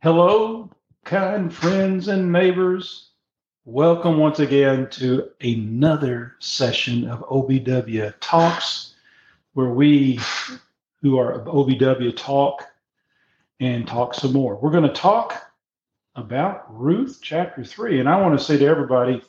[0.00, 0.70] Hello,
[1.02, 3.10] kind friends and neighbors.
[3.64, 8.94] Welcome once again to another session of OBW Talks,
[9.54, 10.20] where we
[11.02, 12.64] who are OBW talk
[13.58, 14.54] and talk some more.
[14.54, 15.50] We're going to talk
[16.14, 17.98] about Ruth chapter 3.
[17.98, 19.20] And I want to say to everybody,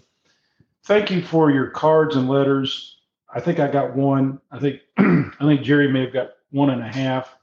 [0.83, 2.97] thank you for your cards and letters.
[3.33, 4.39] I think I got one.
[4.51, 7.35] I think I think Jerry may have got one and a half,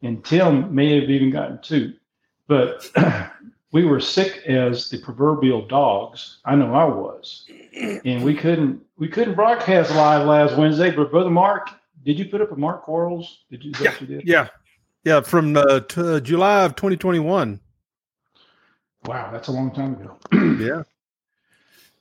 [0.00, 1.94] and Tim may have even gotten two.
[2.52, 2.90] But
[3.72, 6.40] we were sick as the proverbial dogs.
[6.44, 7.46] I know I was,
[8.04, 10.90] and we couldn't we couldn't broadcast live last Wednesday.
[10.90, 11.70] But brother Mark,
[12.04, 13.44] did you put up a Mark Quarles?
[13.50, 13.72] Did you?
[13.80, 14.48] Yeah, you yeah,
[15.02, 15.22] yeah.
[15.22, 17.58] From uh, t- uh, July of 2021.
[19.06, 20.18] Wow, that's a long time ago.
[20.62, 20.82] yeah.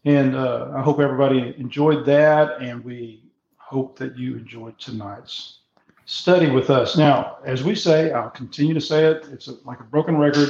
[0.03, 3.23] And uh, I hope everybody enjoyed that, and we
[3.55, 5.59] hope that you enjoyed tonight's
[6.11, 6.97] study with us.
[6.97, 9.27] Now, as we say, I'll continue to say it.
[9.31, 10.49] It's a, like a broken record.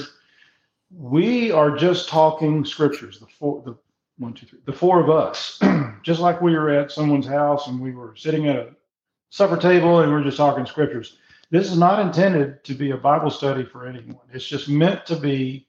[0.90, 3.20] We are just talking scriptures.
[3.20, 3.78] The four, the
[4.18, 5.60] one, two, three, the four of us,
[6.04, 8.70] just like we were at someone's house and we were sitting at a
[9.30, 11.18] supper table and we we're just talking scriptures.
[11.52, 14.18] This is not intended to be a Bible study for anyone.
[14.34, 15.68] It's just meant to be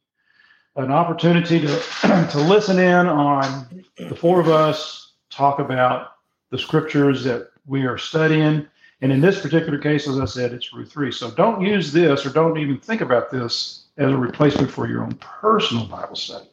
[0.74, 1.66] an opportunity to
[2.30, 6.14] to listen in on the four of us talk about
[6.48, 8.66] the scriptures that we are studying.
[9.02, 11.10] And in this particular case, as I said, it's Ruth 3.
[11.10, 15.02] So don't use this or don't even think about this as a replacement for your
[15.02, 16.48] own personal Bible study.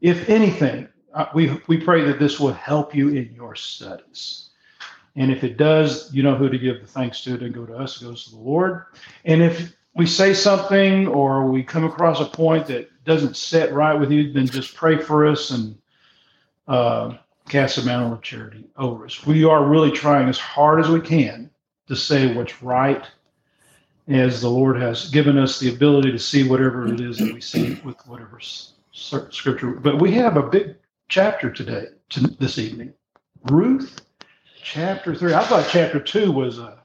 [0.00, 4.50] If anything, uh, we, we pray that this will help you in your studies.
[5.14, 7.34] And if it does, you know who to give the thanks to.
[7.34, 8.86] It doesn't go to us, it goes to the Lord.
[9.24, 13.98] And if we say something or we come across a point that doesn't sit right
[13.98, 15.78] with you, then just pray for us and
[16.66, 17.16] uh,
[17.48, 19.26] cast a mantle of charity over us.
[19.26, 21.50] We are really trying as hard as we can
[21.86, 23.04] to say what's right,
[24.06, 27.40] as the Lord has given us the ability to see whatever it is that we
[27.40, 28.40] see with whatever
[28.92, 29.72] scripture.
[29.72, 30.76] But we have a big
[31.08, 32.92] chapter today, to, this evening.
[33.50, 34.00] Ruth,
[34.62, 35.34] chapter three.
[35.34, 36.78] I thought chapter two was a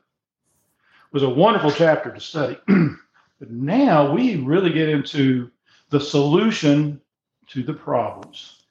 [1.12, 5.52] was a wonderful chapter to study, but now we really get into
[5.90, 7.00] the solution
[7.48, 8.63] to the problems.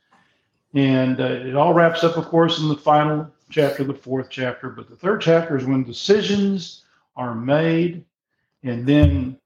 [0.75, 4.71] And uh, it all wraps up, of course, in the final chapter, the fourth chapter.
[4.71, 6.85] But the third chapter is when decisions
[7.17, 8.05] are made,
[8.63, 9.39] and then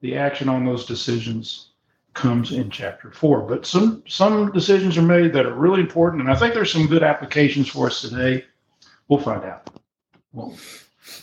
[0.00, 1.70] the action on those decisions
[2.14, 3.42] comes in chapter four.
[3.42, 6.86] But some some decisions are made that are really important, and I think there's some
[6.86, 8.44] good applications for us today.
[9.08, 9.70] We'll find out.
[10.32, 10.56] Well,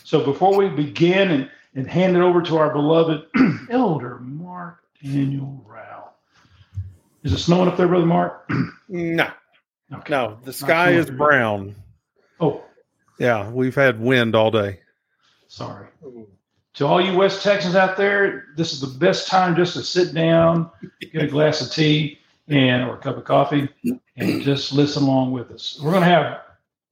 [0.04, 3.26] so before we begin and, and hand it over to our beloved
[3.70, 5.85] elder Mark Daniel Rao.
[7.26, 8.48] Is it snowing up there, Brother Mark?
[8.88, 9.28] no.
[9.92, 10.12] Okay.
[10.12, 11.74] No, the sky is brown.
[12.38, 12.62] Oh.
[13.18, 14.78] Yeah, we've had wind all day.
[15.48, 15.88] Sorry.
[16.74, 20.14] To all you West Texans out there, this is the best time just to sit
[20.14, 20.70] down,
[21.00, 23.68] get a glass of tea and or a cup of coffee,
[24.16, 25.80] and just listen along with us.
[25.82, 26.42] We're going to have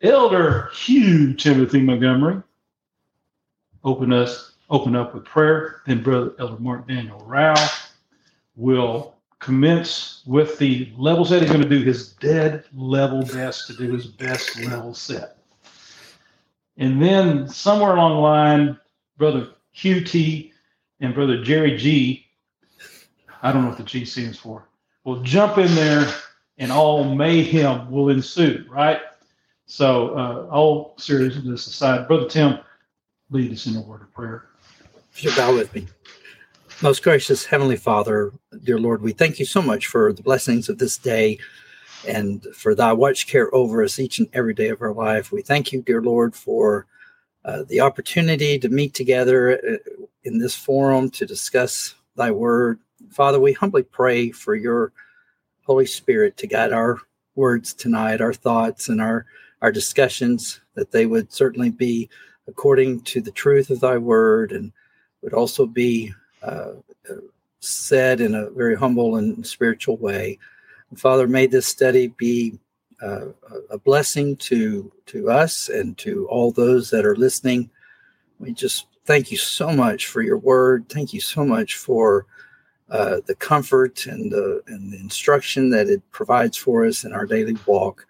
[0.03, 2.43] Elder Hugh Timothy Montgomery
[3.85, 5.83] open us open up with prayer.
[5.87, 7.55] Then Brother Elder Mark Daniel Rao
[8.57, 11.43] will commence with the level set.
[11.43, 15.39] He's going to do his dead level best to do his best level set.
[16.77, 18.79] And then somewhere along the line,
[19.17, 20.53] Brother QT
[21.01, 22.27] and Brother Jerry G,
[23.43, 24.69] I don't know what the G stands for,
[25.05, 26.07] will jump in there
[26.59, 29.01] and all mayhem will ensue, right?
[29.67, 32.59] So, uh, all seriousness aside, Brother Tim,
[33.31, 34.47] lead us in a word of prayer.
[35.13, 35.87] If you bow with me.
[36.83, 38.33] Most gracious Heavenly Father,
[38.65, 41.39] dear Lord, we thank you so much for the blessings of this day
[42.07, 45.31] and for thy watch care over us each and every day of our life.
[45.31, 46.87] We thank you, dear Lord, for
[47.45, 52.81] uh, the opportunity to meet together uh, in this forum to discuss thy word.
[53.11, 54.93] Father, we humbly pray for your
[55.65, 56.99] Holy Spirit to guide our
[57.37, 59.27] words tonight, our thoughts, and our,
[59.63, 62.11] our discussions, that they would certainly be
[62.49, 64.73] according to the truth of thy word and
[65.23, 66.13] would also be
[67.61, 70.39] said in a very humble and spiritual way.
[70.97, 72.59] Father, may this study be
[73.03, 73.27] uh,
[73.71, 77.69] a blessing to to us and to all those that are listening.
[78.39, 80.89] We just thank you so much for your word.
[80.89, 82.27] Thank you so much for
[82.91, 87.27] uh, the comfort and the and the instruction that it provides for us in our
[87.27, 88.07] daily walk.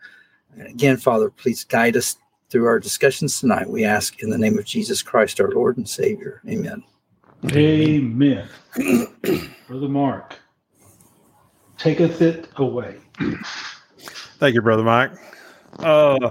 [0.56, 2.16] And again, Father, please guide us
[2.50, 3.68] through our discussions tonight.
[3.68, 6.42] We ask in the name of Jesus Christ, our Lord and Savior.
[6.48, 6.84] Amen.
[7.52, 8.48] Amen.
[9.66, 10.36] Brother Mark,
[11.78, 12.96] taketh it away.
[14.38, 15.12] Thank you, Brother Mike.
[15.78, 16.30] Uh,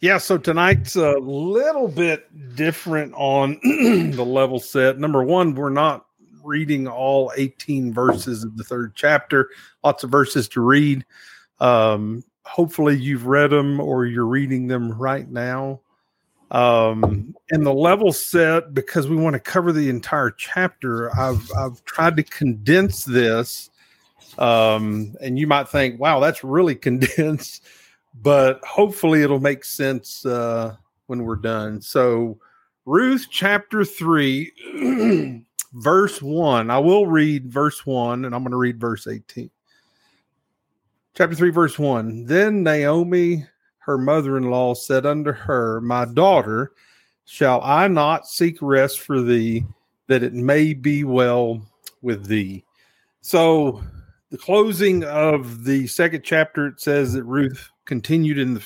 [0.00, 4.98] yeah, so tonight's a little bit different on the level set.
[4.98, 6.06] Number one, we're not
[6.42, 9.50] reading all 18 verses of the third chapter.
[9.82, 11.04] Lots of verses to read.
[11.60, 15.80] Um, hopefully, you've read them or you're reading them right now.
[16.50, 21.14] Um, and the level set because we want to cover the entire chapter.
[21.18, 23.70] I've I've tried to condense this.
[24.38, 27.64] Um, and you might think, wow, that's really condensed,
[28.22, 30.76] but hopefully it'll make sense uh,
[31.06, 31.80] when we're done.
[31.80, 32.38] So,
[32.86, 36.70] Ruth chapter 3, verse 1.
[36.70, 39.50] I will read verse 1 and I'm going to read verse 18.
[41.14, 42.26] Chapter 3, verse 1.
[42.26, 43.46] Then Naomi
[43.84, 46.72] her mother in law said unto her, My daughter,
[47.24, 49.64] shall I not seek rest for thee,
[50.06, 51.60] that it may be well
[52.00, 52.64] with thee?
[53.20, 53.82] So,
[54.30, 58.64] the closing of the second chapter, it says that Ruth continued in the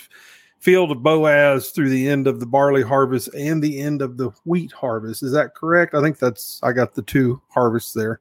[0.61, 4.31] field of Boaz through the end of the barley harvest and the end of the
[4.44, 5.23] wheat harvest.
[5.23, 5.94] Is that correct?
[5.94, 8.21] I think that's, I got the two harvests there.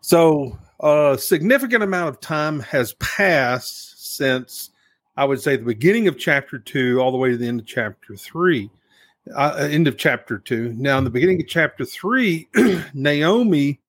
[0.00, 4.70] So, a significant amount of time has passed since
[5.16, 7.66] I would say the beginning of chapter two all the way to the end of
[7.66, 8.70] chapter three,
[9.34, 10.72] uh, uh end of chapter two.
[10.76, 12.48] Now, in the beginning of chapter three,
[12.94, 13.80] Naomi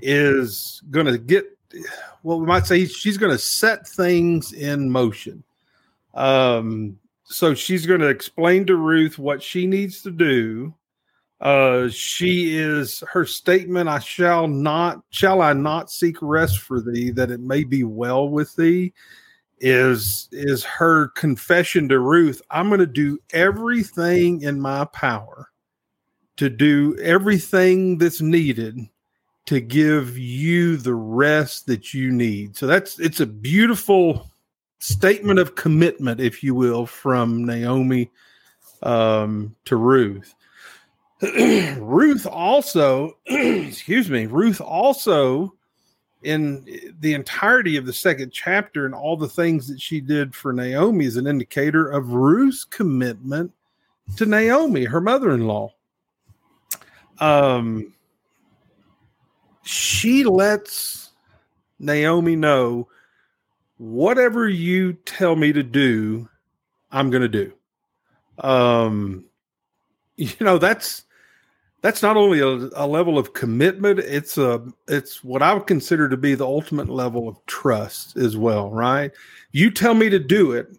[0.00, 1.46] is going to get,
[2.22, 5.42] well, we might say she's going to set things in motion.
[6.14, 10.74] Um, so she's going to explain to Ruth what she needs to do.
[11.40, 17.10] Uh, she is her statement, I shall not, shall I not seek rest for thee,
[17.12, 18.92] that it may be well with thee
[19.60, 25.50] is is her confession to Ruth, I'm going to do everything in my power
[26.38, 28.78] to do everything that's needed
[29.46, 32.56] to give you the rest that you need.
[32.56, 34.30] So that's it's a beautiful
[34.78, 38.10] statement of commitment, if you will, from Naomi
[38.82, 40.34] um, to Ruth.
[41.22, 45.54] Ruth also, excuse me, Ruth also
[46.22, 46.66] in
[47.00, 51.06] the entirety of the second chapter and all the things that she did for Naomi
[51.06, 53.52] is an indicator of Ruth's commitment
[54.16, 55.72] to Naomi, her mother in law.
[57.18, 57.94] Um,
[59.62, 61.10] she lets
[61.78, 62.88] Naomi know
[63.78, 66.28] whatever you tell me to do,
[66.92, 67.52] I'm going to do.
[68.38, 69.24] Um,
[70.16, 71.04] you know, that's
[71.82, 76.08] that's not only a, a, level of commitment it's a it's what i would consider
[76.08, 79.12] to be the ultimate level of trust as well right?
[79.52, 80.76] You tell me to do it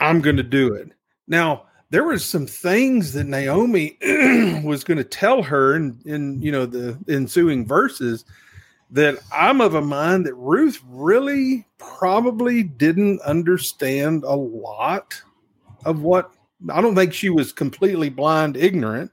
[0.00, 0.92] i'm going to do it.
[1.26, 3.96] Now there were some things that naomi
[4.64, 8.24] was going to tell her in in you know the ensuing verses
[8.90, 15.20] that i'm of a mind that ruth really probably didn't understand a lot
[15.84, 16.32] of what
[16.70, 19.10] i don't think she was completely blind ignorant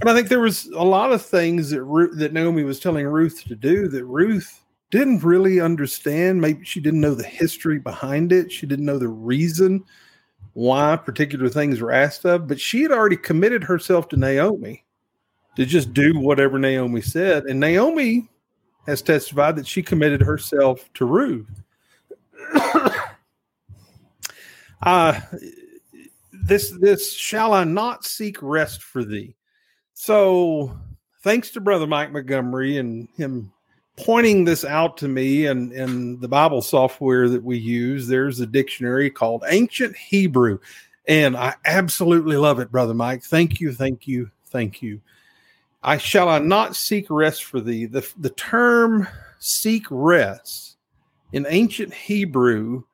[0.00, 1.84] but I think there was a lot of things that
[2.16, 6.40] that Naomi was telling Ruth to do that Ruth didn't really understand.
[6.40, 8.52] Maybe she didn't know the history behind it.
[8.52, 9.84] She didn't know the reason
[10.52, 12.46] why particular things were asked of.
[12.46, 14.84] But she had already committed herself to Naomi
[15.56, 17.44] to just do whatever Naomi said.
[17.44, 18.28] And Naomi
[18.86, 21.62] has testified that she committed herself to Ruth.
[24.82, 25.20] uh,
[26.32, 29.34] this this shall I not seek rest for thee?
[29.94, 30.76] So,
[31.22, 33.52] thanks to Brother Mike Montgomery and him
[33.96, 38.46] pointing this out to me and, and the Bible software that we use, there's a
[38.46, 40.58] dictionary called Ancient Hebrew.
[41.06, 43.22] And I absolutely love it, Brother Mike.
[43.22, 45.00] Thank you, thank you, thank you.
[45.82, 47.86] I shall I not seek rest for thee.
[47.86, 49.06] The, the term
[49.38, 50.76] seek rest
[51.32, 52.84] in ancient Hebrew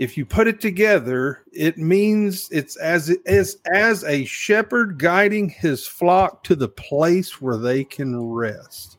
[0.00, 5.86] if you put it together, it means it's as as as a shepherd guiding his
[5.86, 8.96] flock to the place where they can rest.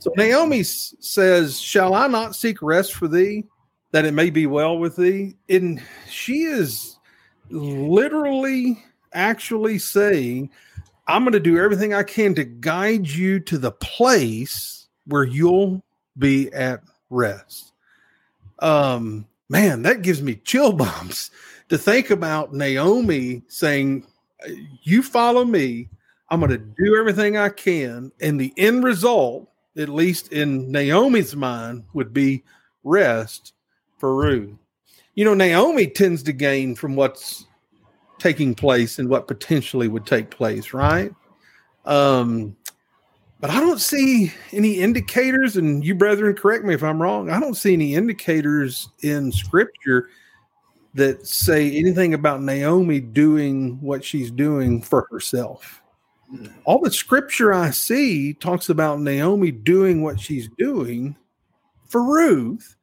[0.00, 3.46] So Naomi says, "Shall I not seek rest for thee,
[3.92, 6.98] that it may be well with thee?" And she is
[7.48, 10.50] literally, actually saying,
[11.06, 15.82] "I'm going to do everything I can to guide you to the place where you'll
[16.18, 17.72] be at rest."
[18.58, 21.30] Um, man, that gives me chill bumps
[21.68, 24.06] to think about Naomi saying,
[24.82, 25.88] You follow me,
[26.30, 28.12] I'm going to do everything I can.
[28.20, 32.44] And the end result, at least in Naomi's mind, would be
[32.84, 33.54] rest
[33.98, 34.54] for Ruth.
[35.14, 37.46] You know, Naomi tends to gain from what's
[38.18, 41.12] taking place and what potentially would take place, right?
[41.84, 42.56] Um,
[43.40, 47.30] but I don't see any indicators, and you brethren, correct me if I'm wrong.
[47.30, 50.08] I don't see any indicators in scripture
[50.94, 55.82] that say anything about Naomi doing what she's doing for herself.
[56.30, 56.46] Hmm.
[56.64, 61.16] all the scripture I see talks about Naomi doing what she's doing
[61.86, 62.76] for Ruth.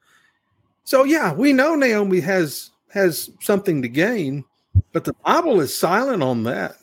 [0.84, 4.46] So yeah, we know Naomi has has something to gain,
[4.94, 6.78] but the Bible is silent on that.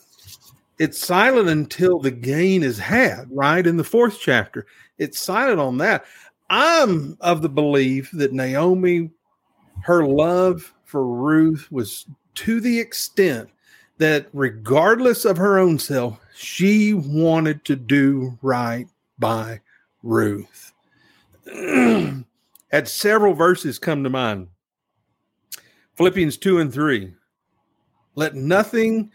[0.79, 3.65] It's silent until the gain is had, right?
[3.65, 4.65] In the fourth chapter,
[4.97, 6.05] it's silent on that.
[6.49, 9.11] I'm of the belief that Naomi,
[9.83, 13.49] her love for Ruth was to the extent
[13.97, 18.87] that regardless of her own self, she wanted to do right
[19.19, 19.61] by
[20.01, 20.73] Ruth.
[21.53, 24.47] Had several verses come to mind.
[25.95, 27.13] Philippians 2 and 3.
[28.15, 29.11] Let nothing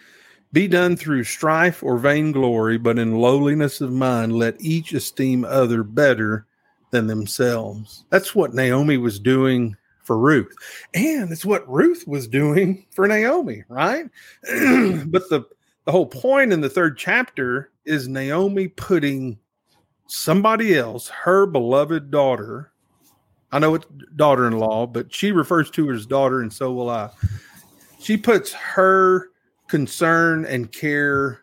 [0.52, 5.82] be done through strife or vainglory, but in lowliness of mind, let each esteem other
[5.82, 6.46] better
[6.90, 8.04] than themselves.
[8.10, 10.54] That's what Naomi was doing for Ruth.
[10.94, 14.06] And it's what Ruth was doing for Naomi, right?
[14.42, 15.44] but the,
[15.84, 19.38] the whole point in the third chapter is Naomi putting
[20.06, 22.72] somebody else, her beloved daughter,
[23.50, 23.86] I know it's
[24.16, 27.10] daughter in law, but she refers to her as daughter, and so will I.
[28.00, 29.30] She puts her
[29.68, 31.42] concern and care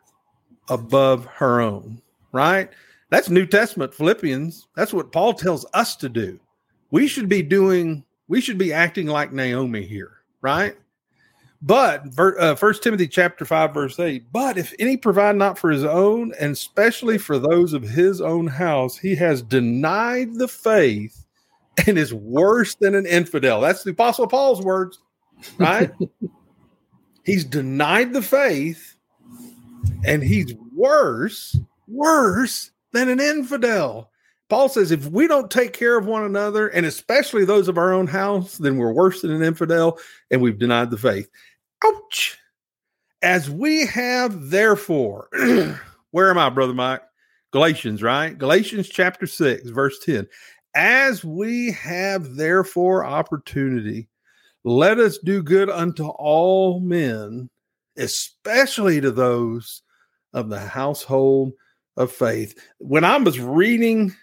[0.70, 2.02] above her own,
[2.32, 2.70] right?
[3.10, 4.68] That's New Testament Philippians.
[4.76, 6.40] That's what Paul tells us to do.
[6.92, 10.76] We should be doing, we should be acting like Naomi here, right?
[11.62, 14.32] But uh, First Timothy chapter five verse eight.
[14.32, 18.48] But if any provide not for his own, and especially for those of his own
[18.48, 21.26] house, he has denied the faith
[21.88, 23.62] and is worse than an infidel.
[23.62, 25.00] That's the Apostle Paul's words,
[25.58, 25.92] right?
[27.26, 28.96] he's denied the faith,
[30.06, 34.12] and he's worse, worse than an infidel.
[34.48, 37.94] Paul says, if we don't take care of one another, and especially those of our
[37.94, 39.98] own house, then we're worse than an infidel
[40.30, 41.30] and we've denied the faith.
[41.84, 42.38] Ouch.
[43.24, 45.30] As we have, therefore,
[46.12, 47.02] where am I, Brother Mike?
[47.52, 48.38] Galatians, right?
[48.38, 50.28] Galatians chapter 6, verse 10.
[50.76, 54.10] As we have, therefore, opportunity,
[54.66, 57.50] let us do good unto all men,
[57.98, 59.84] especially to those
[60.34, 61.54] of the household
[61.96, 62.60] of faith.
[62.80, 64.14] When I was reading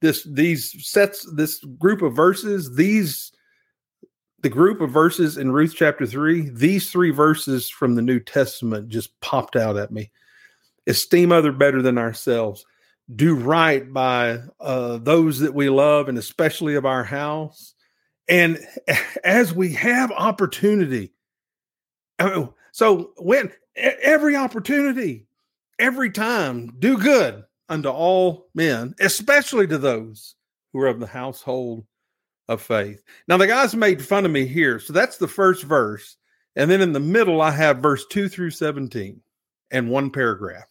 [0.00, 3.32] this these sets this group of verses, these
[4.40, 8.88] the group of verses in Ruth chapter 3, these three verses from the New Testament
[8.88, 10.10] just popped out at me.
[10.88, 12.64] Esteem other better than ourselves.
[13.14, 17.71] Do right by uh, those that we love and especially of our house.
[18.28, 18.58] And
[19.24, 21.12] as we have opportunity,
[22.18, 25.26] oh, so when every opportunity,
[25.78, 30.34] every time do good unto all men, especially to those
[30.72, 31.84] who are of the household
[32.48, 33.02] of faith.
[33.28, 34.78] Now, the guys made fun of me here.
[34.78, 36.16] So that's the first verse.
[36.56, 39.20] And then in the middle, I have verse 2 through 17
[39.70, 40.68] and one paragraph.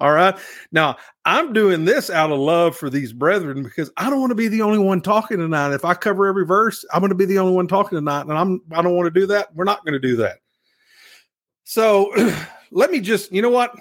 [0.00, 0.36] All right.
[0.70, 4.36] Now, I'm doing this out of love for these brethren because I don't want to
[4.36, 5.72] be the only one talking tonight.
[5.72, 8.26] If I cover every verse, I'm going to be the only one talking tonight.
[8.26, 9.54] And I'm I don't want to do that.
[9.54, 10.38] We're not going to do that.
[11.64, 12.12] So
[12.70, 13.74] let me just, you know what?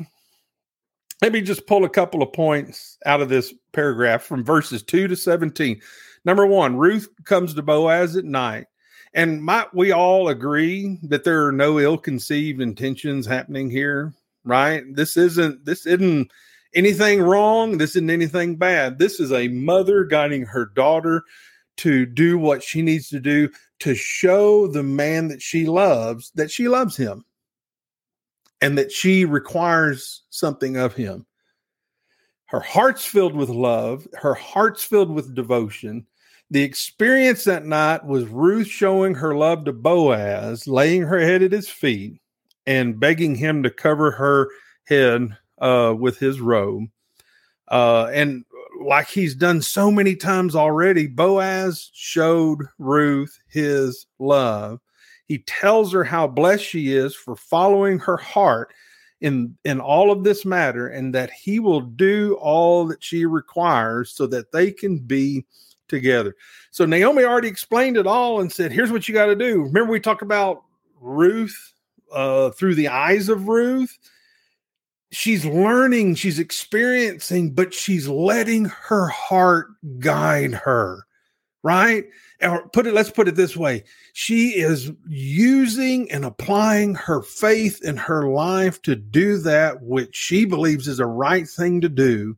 [1.21, 5.07] Let me just pull a couple of points out of this paragraph from verses 2
[5.07, 5.79] to 17.
[6.25, 8.65] Number one, Ruth comes to Boaz at night.
[9.13, 14.13] And might we all agree that there are no ill-conceived intentions happening here,
[14.47, 14.83] right?
[14.93, 16.31] This isn't this isn't
[16.73, 17.77] anything wrong.
[17.77, 18.99] This isn't anything bad.
[18.99, 21.23] This is a mother guiding her daughter
[21.77, 23.49] to do what she needs to do
[23.79, 27.23] to show the man that she loves that she loves him
[28.61, 31.25] and that she requires something of him.
[32.45, 36.07] Her heart's filled with love, her heart's filled with devotion.
[36.49, 41.51] The experience that night was Ruth showing her love to Boaz, laying her head at
[41.51, 42.21] his feet
[42.67, 44.49] and begging him to cover her
[44.83, 46.83] head uh, with his robe.
[47.69, 48.45] Uh, and
[48.81, 54.79] like he's done so many times already, Boaz showed Ruth his love.
[55.25, 58.71] He tells her how blessed she is for following her heart
[59.19, 64.11] in in all of this matter and that he will do all that she requires
[64.11, 65.43] so that they can be
[65.87, 66.35] together.
[66.71, 69.63] So Naomi already explained it all and said, here's what you got to do.
[69.63, 70.63] Remember we talked about
[71.01, 71.73] Ruth
[72.11, 73.97] uh, through the eyes of Ruth?
[75.11, 81.07] She's learning, she's experiencing, but she's letting her heart guide her,
[81.63, 82.05] right?
[82.41, 83.83] or put it let's put it this way
[84.13, 90.45] she is using and applying her faith in her life to do that which she
[90.45, 92.37] believes is the right thing to do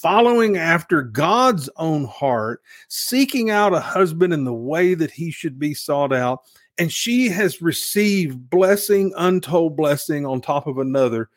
[0.00, 5.58] following after God's own heart seeking out a husband in the way that he should
[5.58, 6.42] be sought out
[6.78, 11.28] and she has received blessing untold blessing on top of another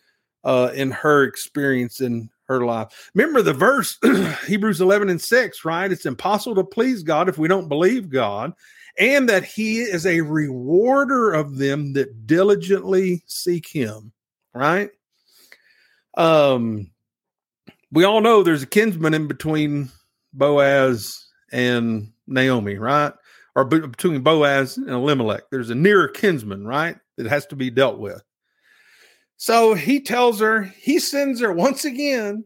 [0.44, 3.12] uh, in her experience in her life.
[3.15, 3.98] Remember the verse,
[4.48, 5.91] Hebrews 11 and 6, right?
[5.91, 8.53] It's impossible to please God if we don't believe God,
[9.00, 14.12] and that He is a rewarder of them that diligently seek Him,
[14.53, 14.89] right?
[16.15, 16.91] Um,
[17.91, 19.89] we all know there's a kinsman in between
[20.33, 23.13] Boaz and Naomi, right?
[23.55, 25.43] Or between Boaz and Elimelech.
[25.51, 26.98] There's a nearer kinsman, right?
[27.17, 28.24] That has to be dealt with.
[29.38, 32.45] So he tells her, he sends her once again.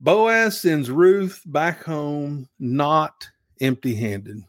[0.00, 3.28] Boaz sends Ruth back home not
[3.60, 4.42] empty handed.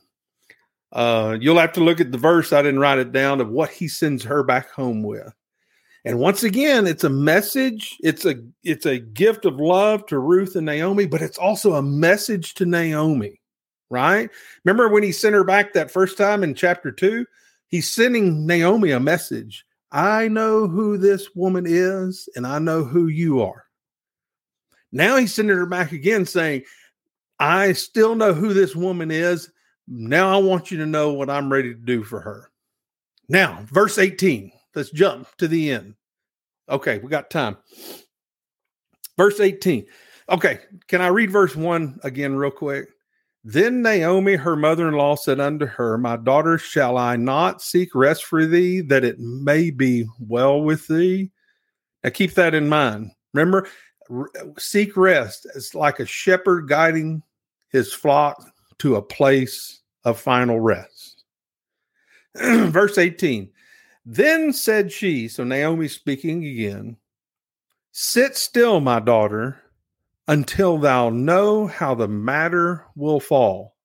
[0.91, 2.51] Uh, you'll have to look at the verse.
[2.51, 5.34] I didn't write it down of what he sends her back home with.
[6.06, 7.98] And once again, it's a message.
[8.02, 11.82] It's a it's a gift of love to Ruth and Naomi, but it's also a
[11.82, 13.42] message to Naomi,
[13.90, 14.30] right?
[14.64, 17.26] Remember when he sent her back that first time in chapter two?
[17.68, 19.66] He's sending Naomi a message.
[19.92, 23.66] I know who this woman is, and I know who you are.
[24.92, 26.64] Now he's sending her back again saying,
[27.40, 29.50] I still know who this woman is.
[29.88, 32.52] Now I want you to know what I'm ready to do for her.
[33.28, 34.52] Now, verse 18.
[34.75, 35.96] Let's jump to the end.
[36.70, 37.58] Okay, we got time.
[39.17, 39.86] Verse 18.
[40.29, 42.89] Okay, can I read verse 1 again, real quick?
[43.44, 47.94] Then Naomi, her mother in law, said unto her, My daughter, shall I not seek
[47.94, 51.32] rest for thee, that it may be well with thee?
[52.03, 53.12] Now keep that in mind.
[53.34, 53.67] Remember,
[54.58, 55.48] seek rest.
[55.55, 57.22] It's like a shepherd guiding
[57.70, 58.44] his flock
[58.79, 61.24] to a place of final rest.
[62.36, 63.51] Verse 18
[64.06, 66.98] Then said she, so Naomi speaking again,
[67.92, 69.62] Sit still, my daughter,
[70.28, 73.76] until thou know how the matter will fall.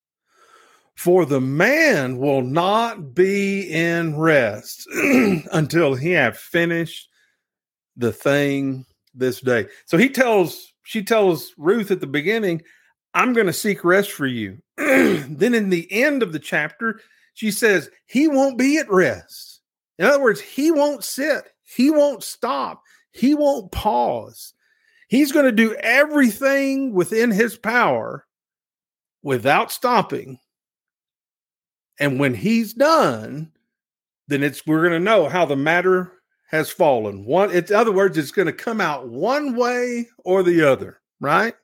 [0.97, 4.87] For the man will not be in rest
[5.53, 7.09] until he have finished
[7.97, 8.85] the thing
[9.15, 9.67] this day.
[9.87, 12.62] So he tells, she tells Ruth at the beginning,
[13.15, 14.59] I'm going to seek rest for you.
[14.77, 17.01] then in the end of the chapter,
[17.35, 19.50] she says, He won't be at rest.
[20.01, 22.83] In other words, He won't sit, He won't stop,
[23.13, 24.55] He won't pause.
[25.11, 28.27] He's going to do everything within his power
[29.25, 30.39] without stopping.
[31.99, 33.51] And when he's done,
[34.29, 36.13] then it's we're going to know how the matter
[36.49, 37.25] has fallen.
[37.25, 41.55] One, in other words, it's going to come out one way or the other, right?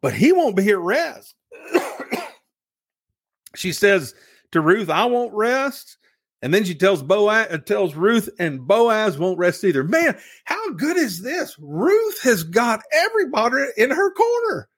[0.00, 1.34] But he won't be at rest.
[3.54, 4.14] she says
[4.52, 5.98] to Ruth, "I won't rest
[6.42, 9.84] and then she tells Boaz, uh, tells Ruth, and Boaz won't rest either.
[9.84, 11.56] Man, how good is this?
[11.58, 14.68] Ruth has got everybody in her corner.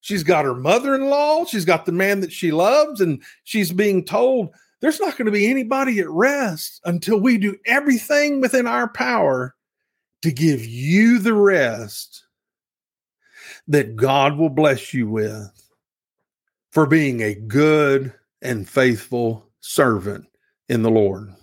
[0.00, 4.50] She's got her mother-in-law, she's got the man that she loves, and she's being told
[4.80, 9.54] there's not going to be anybody at rest until we do everything within our power
[10.20, 12.26] to give you the rest
[13.66, 15.50] that God will bless you with
[16.70, 20.26] for being a good and faithful servant
[20.68, 21.34] in the Lord.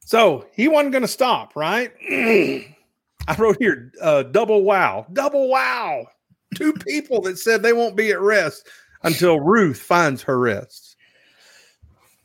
[0.00, 1.92] So he wasn't going to stop, right?
[2.10, 6.06] I wrote here uh, double wow, double wow.
[6.54, 8.66] Two people that said they won't be at rest
[9.02, 10.96] until Ruth finds her rest.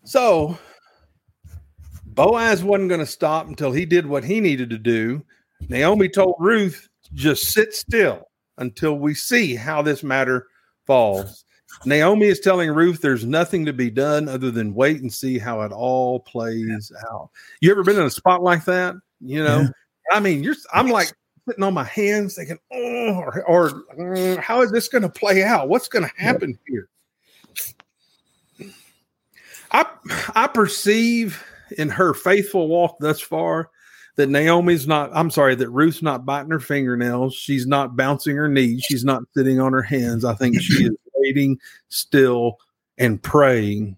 [0.06, 0.58] So
[2.06, 5.24] Boaz wasn't going to stop until he did what he needed to do.
[5.68, 10.48] Naomi told Ruth, just sit still until we see how this matter
[10.86, 11.46] falls.
[11.86, 15.62] Naomi is telling Ruth there's nothing to be done other than wait and see how
[15.62, 17.12] it all plays yeah.
[17.12, 17.30] out.
[17.62, 18.96] You ever been in a spot like that?
[19.20, 19.70] You know, yeah.
[20.12, 21.12] I mean, you're I'm like
[21.48, 25.44] sitting on my hands thinking, oh, or, or mm, how is this going to play
[25.44, 25.70] out?
[25.70, 26.90] What's going to happen here?
[29.72, 29.86] I
[30.36, 31.44] I perceive
[31.78, 33.70] in her faithful walk thus far
[34.16, 37.34] that Naomi's not, I'm sorry, that Ruth's not biting her fingernails.
[37.34, 38.86] She's not bouncing her knees.
[38.88, 40.24] She's not sitting on her hands.
[40.24, 40.96] I think she is
[41.34, 42.58] waiting still
[42.98, 43.98] and praying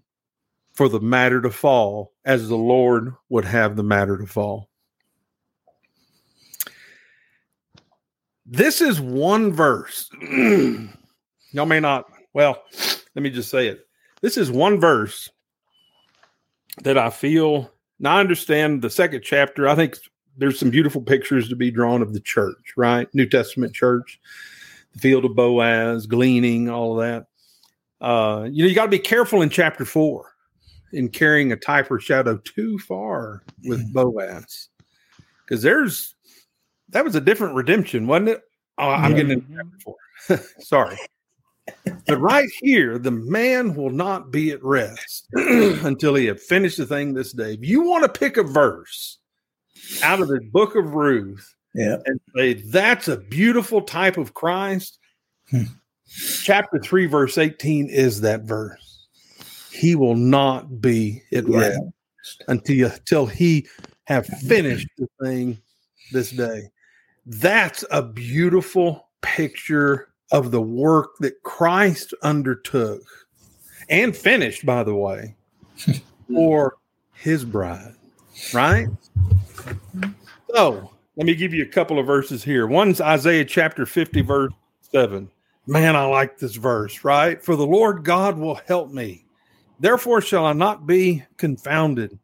[0.72, 4.68] for the matter to fall as the Lord would have the matter to fall.
[8.44, 10.08] This is one verse.
[11.52, 12.62] Y'all may not, well,
[13.14, 13.86] let me just say it.
[14.20, 15.28] This is one verse
[16.82, 19.68] that I feel, now I understand the second chapter.
[19.68, 19.96] I think
[20.36, 23.08] there's some beautiful pictures to be drawn of the church, right?
[23.14, 24.20] New Testament church
[24.96, 27.26] the field of Boaz, gleaning, all of that.
[28.04, 30.32] Uh, you know, you got to be careful in chapter four
[30.92, 33.92] in carrying a type or shadow too far with mm-hmm.
[33.92, 34.68] Boaz,
[35.44, 36.14] because there's
[36.90, 38.42] that was a different redemption, wasn't it?
[38.78, 40.40] Oh, I'm getting into chapter four.
[40.60, 40.98] Sorry.
[42.06, 46.86] But right here, the man will not be at rest until he have finished the
[46.86, 47.54] thing this day.
[47.54, 49.18] If you want to pick a verse
[50.02, 51.96] out of the book of Ruth Yeah.
[52.06, 54.98] and say, That's a beautiful type of Christ.
[55.50, 55.64] Hmm.
[56.42, 59.06] Chapter 3, verse 18 is that verse.
[59.70, 61.58] He will not be at Yeah.
[61.58, 63.66] rest until, until he
[64.04, 65.58] have finished the thing
[66.12, 66.70] this day.
[67.26, 73.02] That's a beautiful picture of the work that Christ undertook
[73.88, 75.34] and finished, by the way,
[76.28, 76.76] for
[77.14, 77.94] his bride,
[78.54, 78.86] right?
[80.54, 82.66] So let me give you a couple of verses here.
[82.66, 84.52] One's Isaiah chapter 50, verse
[84.92, 85.30] 7.
[85.66, 87.42] Man, I like this verse, right?
[87.42, 89.24] For the Lord God will help me.
[89.80, 92.18] Therefore shall I not be confounded.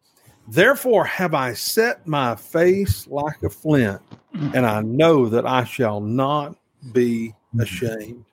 [0.48, 4.00] Therefore have I set my face like a flint,
[4.33, 6.57] and I know that I shall not
[6.92, 8.24] be ashamed.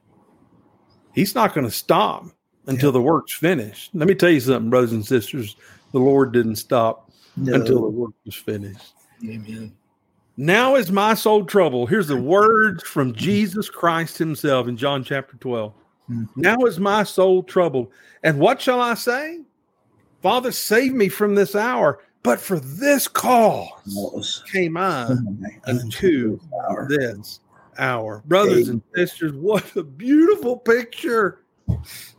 [1.13, 2.25] He's not going to stop
[2.67, 3.91] until the work's finished.
[3.93, 5.55] Let me tell you something, brothers and sisters.
[5.91, 7.53] The Lord didn't stop No.
[7.55, 8.93] until the work was finished.
[9.23, 9.73] Amen.
[10.39, 11.89] Now is my soul troubled.
[11.89, 15.73] Here's the words from Jesus Christ himself in John chapter 12.
[16.09, 16.29] Mhm.
[16.37, 17.89] Now is my soul troubled.
[18.23, 19.41] And what shall I say?
[20.21, 21.99] Father, save me from this hour.
[22.23, 26.39] But for this cause came I my unto
[26.87, 27.41] this
[27.77, 28.23] hour.
[28.25, 31.39] Brothers and sisters, what a beautiful picture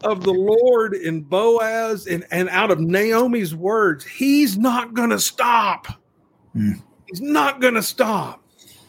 [0.05, 4.05] of the Lord in Boaz and, and out of Naomi's words.
[4.05, 5.87] He's not going to stop.
[6.53, 6.73] Hmm.
[7.11, 8.43] He's not going to stop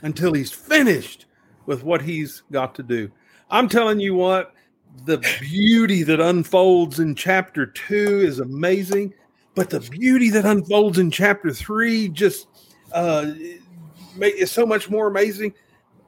[0.03, 1.25] until he's finished
[1.65, 3.11] with what he's got to do.
[3.49, 4.53] I'm telling you what,
[5.05, 9.13] the beauty that unfolds in chapter two is amazing,
[9.55, 12.47] but the beauty that unfolds in chapter three just
[12.91, 13.31] uh,
[14.19, 15.53] is so much more amazing.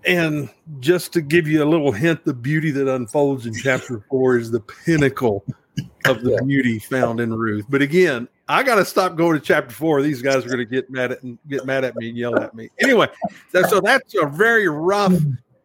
[0.05, 0.49] And
[0.81, 4.51] just to give you a little hint, the beauty that unfolds in chapter four is
[4.51, 5.45] the pinnacle
[6.05, 7.65] of the beauty found in Ruth.
[7.69, 10.01] But again, I got to stop going to chapter four.
[10.01, 12.53] These guys are going to get mad at get mad at me and yell at
[12.53, 12.69] me.
[12.81, 13.07] Anyway,
[13.51, 15.13] so, so that's a very rough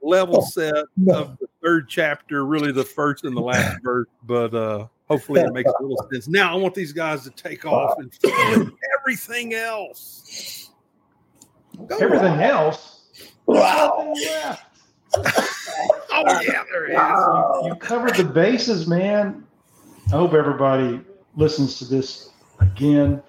[0.01, 4.07] level set of the third chapter, really the first and the last verse.
[4.25, 6.29] But uh, hopefully it makes a little sense.
[6.29, 8.12] Now I want these guys to take off and
[9.01, 10.71] everything else.
[12.01, 13.03] Everything else.
[13.47, 14.12] Wow.
[14.17, 14.57] Yeah.
[16.11, 16.97] Oh yeah, there is.
[16.97, 19.47] You, you covered the bases, man.
[20.09, 21.01] I hope everybody
[21.37, 23.23] listens to this again.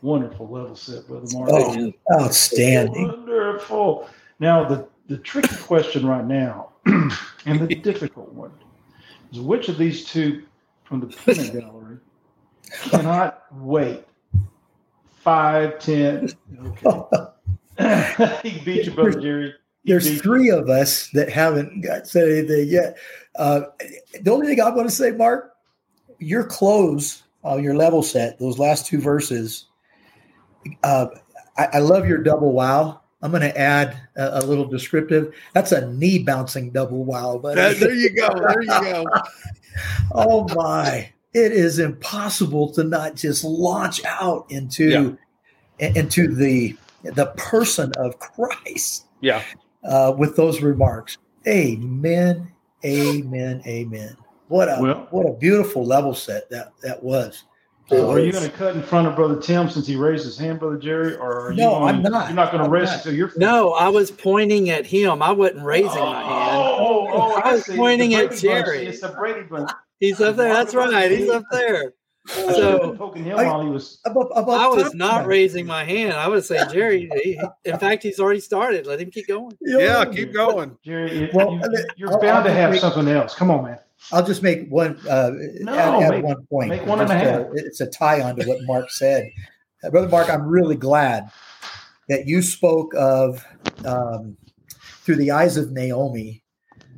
[0.00, 1.50] Wonderful level set, brother Mark.
[1.52, 3.08] Oh, outstanding.
[3.08, 4.08] Wonderful.
[4.40, 8.50] Now, the, the tricky question right now, and the difficult one,
[9.32, 10.42] is which of these two
[10.84, 11.98] from the peanut gallery
[12.90, 14.04] cannot wait
[15.22, 16.28] five, ten.
[16.84, 18.38] Okay.
[18.42, 19.54] he beat you, brother Jerry.
[19.84, 20.18] He There's you.
[20.18, 22.98] three of us that haven't got said anything yet.
[23.36, 23.62] Uh,
[24.20, 25.54] the only thing I want to say, Mark,
[26.18, 29.66] your close, uh, your level set, those last two verses.
[30.82, 31.06] Uh,
[31.56, 33.00] I, I love your double wow.
[33.20, 35.32] I'm going to add a, a little descriptive.
[35.52, 38.28] That's a knee bouncing double wow, but there you go.
[38.34, 39.04] There you go.
[40.14, 45.16] oh my it is impossible to not just launch out into
[45.78, 49.42] into the the person of christ Yeah.
[49.84, 52.52] uh, with those remarks amen
[52.84, 54.16] amen amen
[54.48, 57.44] what a Well- what a beautiful level set that that was
[57.88, 60.38] So are you going to cut in front of Brother Tim since he raised his
[60.38, 61.58] hand, Brother Jerry, or are you?
[61.58, 62.28] No, gonna, I'm not.
[62.28, 62.96] You're not going to I'm rest not.
[62.98, 63.32] until you're.
[63.36, 65.20] No, I was pointing at him.
[65.22, 66.56] I wasn't raising my oh, hand.
[66.56, 67.76] Oh, oh, oh I was see.
[67.76, 68.40] pointing at Brady Bunch.
[68.40, 68.86] Jerry.
[68.86, 69.70] It's the Brady Bunch.
[70.00, 70.52] He's up there.
[70.54, 71.10] That's right.
[71.10, 71.92] He's up there.
[72.28, 74.00] So So poking him I- while he was.
[74.06, 76.12] above, above I was not of raising my hand.
[76.14, 77.10] I would say, Jerry.
[77.22, 78.86] He, in fact, he's already started.
[78.86, 79.50] Let him keep going.
[79.60, 79.80] that.
[79.80, 80.78] Yeah, keep going.
[80.84, 83.34] Jerry, you, Well, you, I mean, you're I'll- bound to I'll have make- something else.
[83.34, 83.78] Come on, man.
[84.10, 86.68] I'll just make one uh, No, add, add make- one point.
[86.70, 87.40] make one and a Just, half.
[87.40, 89.30] uh, it's a tie on to what Mark said.
[89.84, 91.30] Uh, Brother Mark, I'm really glad
[92.08, 93.44] that you spoke of
[93.84, 94.36] um,
[95.04, 96.42] through the eyes of Naomi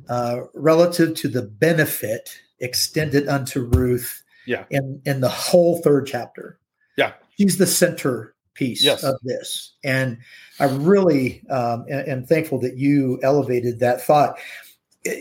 [0.09, 4.65] uh, relative to the benefit extended unto Ruth Yeah.
[4.69, 6.59] in, in the whole third chapter.
[6.97, 7.13] Yeah.
[7.37, 9.03] She's the center piece Yes.
[9.03, 9.73] of this.
[9.83, 10.17] And
[10.59, 14.37] I really um, am, am thankful that you elevated that thought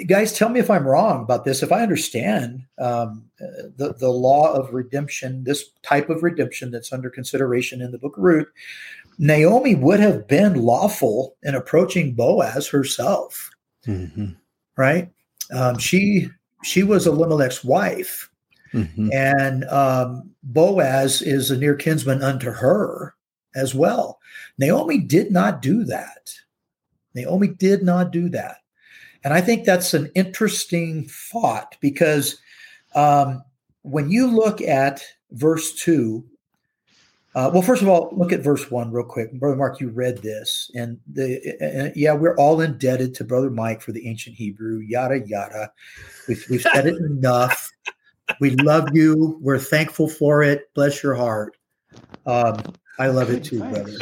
[0.06, 1.62] guys tell me if i'm wrong about this.
[1.62, 7.10] If i understand um, the, the law of redemption this type of redemption that's under
[7.10, 8.48] consideration in the book of ruth
[9.18, 13.50] naomi would have been lawful in approaching boaz herself.
[13.86, 14.36] Mhm.
[14.76, 15.10] right?
[15.54, 16.30] Um, she
[16.62, 18.30] she was elimelech's wife.
[18.72, 19.14] Mhm.
[19.14, 23.14] and um, boaz is a near kinsman unto her
[23.54, 24.18] as well.
[24.58, 26.34] Naomi did not do that.
[27.14, 28.56] Naomi did not do that
[29.24, 32.38] and I think that's an interesting thought because
[32.94, 33.42] um,
[33.82, 36.24] when you look at verse 2,
[37.36, 39.32] Uh, well, first of all, look at verse one real quick.
[39.32, 43.82] Brother Mark, you read this, and the and yeah, we're all indebted to Brother Mike
[43.82, 44.78] for the ancient Hebrew.
[44.78, 45.72] Yada yada.
[46.28, 47.72] We've, we've said it enough.
[48.38, 49.36] We love you.
[49.42, 50.72] We're thankful for it.
[50.74, 51.56] Bless your heart.
[52.24, 52.62] Um,
[53.00, 53.98] I love it too, brother.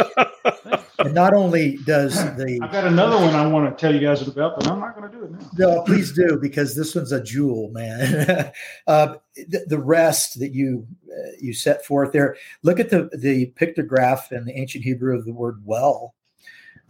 [1.05, 4.27] And not only does the I've got another one I want to tell you guys
[4.27, 5.39] about, but I'm not going to do it now.
[5.59, 8.53] no, please do because this one's a jewel, man.
[8.87, 12.37] uh, the, the rest that you uh, you set forth there.
[12.63, 16.15] Look at the the pictograph in the ancient Hebrew of the word well.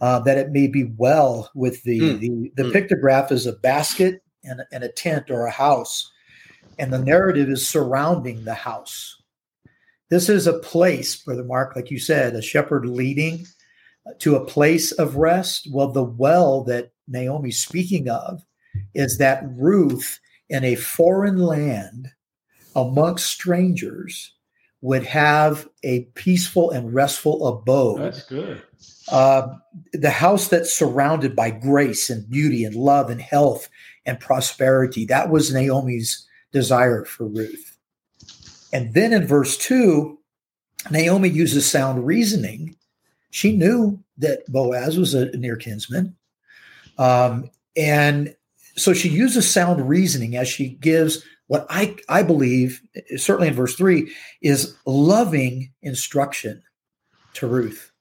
[0.01, 2.19] Uh, that it may be well with the Mm.
[2.19, 2.73] the the Mm.
[2.73, 6.11] pictograph is a basket and, and a tent or a house,
[6.77, 9.21] and the narrative is surrounding the house.
[10.09, 13.45] This is a place, brother Mark, like you said, a shepherd leading
[14.19, 15.67] to a place of rest.
[15.71, 18.43] Well, the well that Naomi's speaking of
[18.93, 22.09] is that Ruth in a foreign land
[22.75, 24.33] amongst strangers
[24.81, 28.01] would have a peaceful and restful abode.
[28.01, 28.61] That's good.
[29.09, 29.47] Uh,
[29.93, 33.69] the house that's surrounded by grace and beauty and love and health
[34.05, 35.05] and prosperity.
[35.05, 37.77] That was Naomi's desire for Ruth.
[38.73, 40.17] And then in verse 2,
[40.91, 42.75] Naomi uses sound reasoning.
[43.33, 46.15] She knew that Boaz was a near kinsman.
[46.97, 48.35] Um, and
[48.75, 52.81] so she uses sound reasoning as she gives what I, I believe,
[53.17, 56.63] certainly in verse 3, is loving instruction
[57.33, 57.91] to Ruth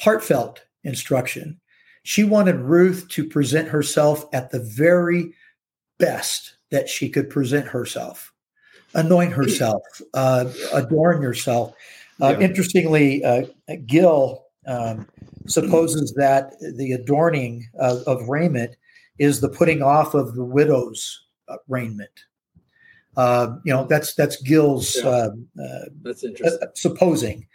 [0.00, 1.60] heartfelt instruction.
[2.02, 5.34] She wanted Ruth to present herself at the very
[5.98, 8.32] best that she could present herself,
[8.94, 9.82] anoint herself,
[10.14, 11.74] uh, adorn herself.
[12.22, 12.46] Uh, Yeah.
[12.46, 13.46] Interestingly, uh,
[13.86, 15.06] Gill um,
[15.46, 18.76] supposes that the adorning of, of raiment
[19.18, 22.24] is the putting off of the widow's uh, raiment.
[23.16, 25.08] Uh, you know, that's that's Gill's Yeah.
[25.08, 25.30] uh,
[26.02, 26.68] That's interesting.
[26.74, 27.46] supposing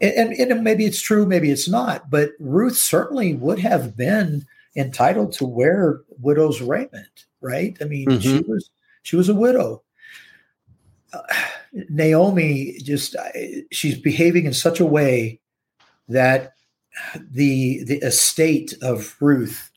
[0.00, 4.44] and, and, and maybe it's true maybe it's not but ruth certainly would have been
[4.76, 8.70] entitled to wear widow's raiment right i mean she was
[9.02, 9.82] she was a widow
[11.12, 11.20] Uh,
[11.72, 13.28] naomi just uh,
[13.70, 15.40] she's behaving in such a way
[16.08, 16.54] that
[17.30, 19.70] the the estate of ruth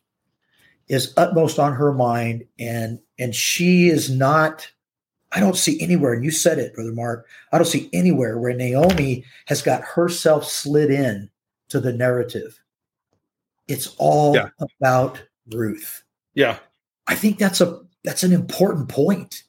[0.88, 4.68] is utmost on her mind and and she is not
[5.34, 8.54] i don't see anywhere and you said it brother mark I don't see anywhere where
[8.54, 11.30] Naomi has got herself slid in
[11.70, 12.60] to the narrative.
[13.68, 14.50] It's all Yeah.
[14.82, 16.04] about Ruth.
[16.34, 16.58] Yeah.
[17.06, 19.44] I think that's a that's an important point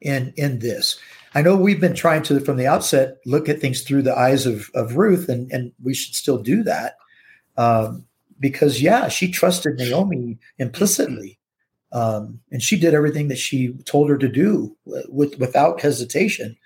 [0.00, 0.98] in in this.
[1.36, 4.46] I know we've been trying to from the outset look at things through the eyes
[4.46, 6.96] of of Ruth, and and we should still do that
[7.58, 8.06] um,
[8.40, 11.38] because yeah, she trusted Naomi implicitly,
[11.92, 16.56] um, and she did everything that she told her to do with without hesitation.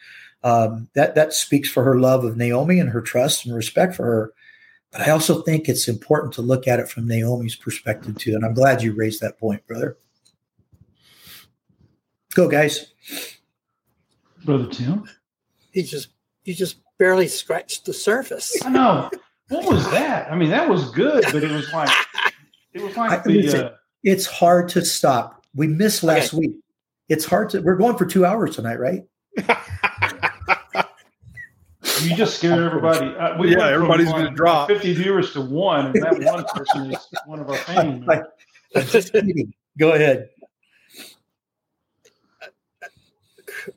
[0.45, 4.05] Um, that that speaks for her love of Naomi and her trust and respect for
[4.05, 4.33] her.
[4.93, 8.37] But I also think it's important to look at it from Naomi's perspective too.
[8.37, 9.97] And I'm glad you raised that point, brother.
[12.35, 12.93] Go, guys.
[14.45, 15.05] Brother Tim.
[15.73, 16.09] He just
[16.45, 18.57] you just barely scratched the surface.
[18.65, 19.11] I know.
[19.49, 20.31] What was that?
[20.31, 21.91] I mean, that was good, but it was like
[22.73, 23.75] it was like I- listen, the uh,
[24.05, 25.45] It's hard to stop.
[25.55, 26.53] We missed last week.
[27.09, 27.61] It's hard to.
[27.61, 29.03] We're going for two hours tonight, right?
[32.03, 33.07] you just scared everybody.
[33.17, 34.69] Uh, we Yeah, everybody's gonna drop.
[34.69, 38.25] fifty viewers to one, and that one person is one of our family Like-
[38.77, 39.53] I'm just kidding.
[39.79, 40.29] Go ahead.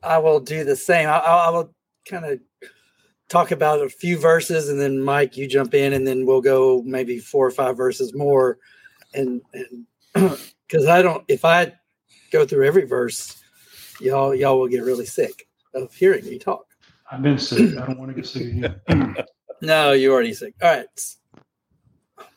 [0.02, 1.08] I will do the same.
[1.10, 1.74] I, I I will
[2.08, 2.40] kind of
[3.30, 6.82] talk about a few verses, and then Mike, you jump in, and then we'll go
[6.84, 8.60] maybe four or five verses more,
[9.14, 9.86] and and
[10.68, 11.74] because I don't, if I
[12.32, 13.42] go through every verse,
[14.00, 16.66] y'all y'all will get really sick of hearing me talk.
[17.12, 17.78] I've been sick.
[17.78, 19.16] I don't want to get sick again.
[19.62, 20.56] No, you already sick.
[20.62, 20.88] All right,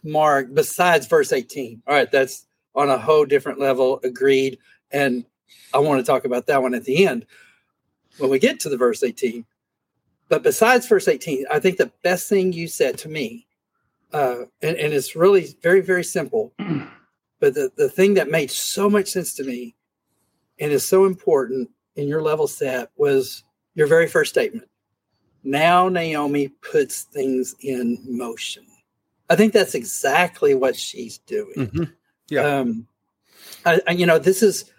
[0.05, 0.55] Mark.
[0.55, 3.99] Besides verse eighteen, all right, that's on a whole different level.
[4.05, 4.59] Agreed,
[4.93, 5.25] and
[5.75, 7.27] I want to talk about that one at the end
[8.19, 9.45] when we get to the verse 18.
[10.29, 13.47] But besides verse 18, I think the best thing you said to me,
[14.13, 16.53] uh, and, and it's really very, very simple,
[17.41, 19.75] but the, the thing that made so much sense to me
[20.59, 24.69] and is so important in your level set was your very first statement.
[25.45, 28.67] Now Naomi puts things in motion.
[29.31, 31.55] I think that's exactly what she's doing.
[31.57, 31.93] Mhm.
[32.29, 32.43] Yeah.
[32.43, 32.87] Um,
[33.65, 34.73] I, I, you know, this is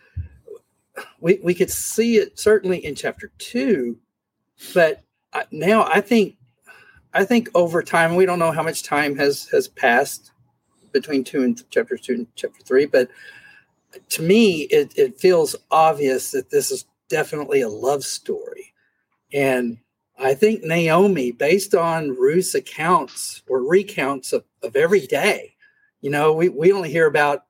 [1.19, 3.97] we we could see it certainly in chapter two,
[4.73, 5.03] but
[5.51, 6.35] now I think
[7.13, 10.31] I think over time we don't know how much time has has passed
[10.91, 13.09] between two and chapter two and chapter three, but
[14.09, 18.73] to me it, it feels obvious that this is definitely a love story,
[19.33, 19.77] and
[20.19, 25.53] I think Naomi, based on Ruth's accounts or recounts of, of every day,
[26.01, 27.43] you know, we, we only hear about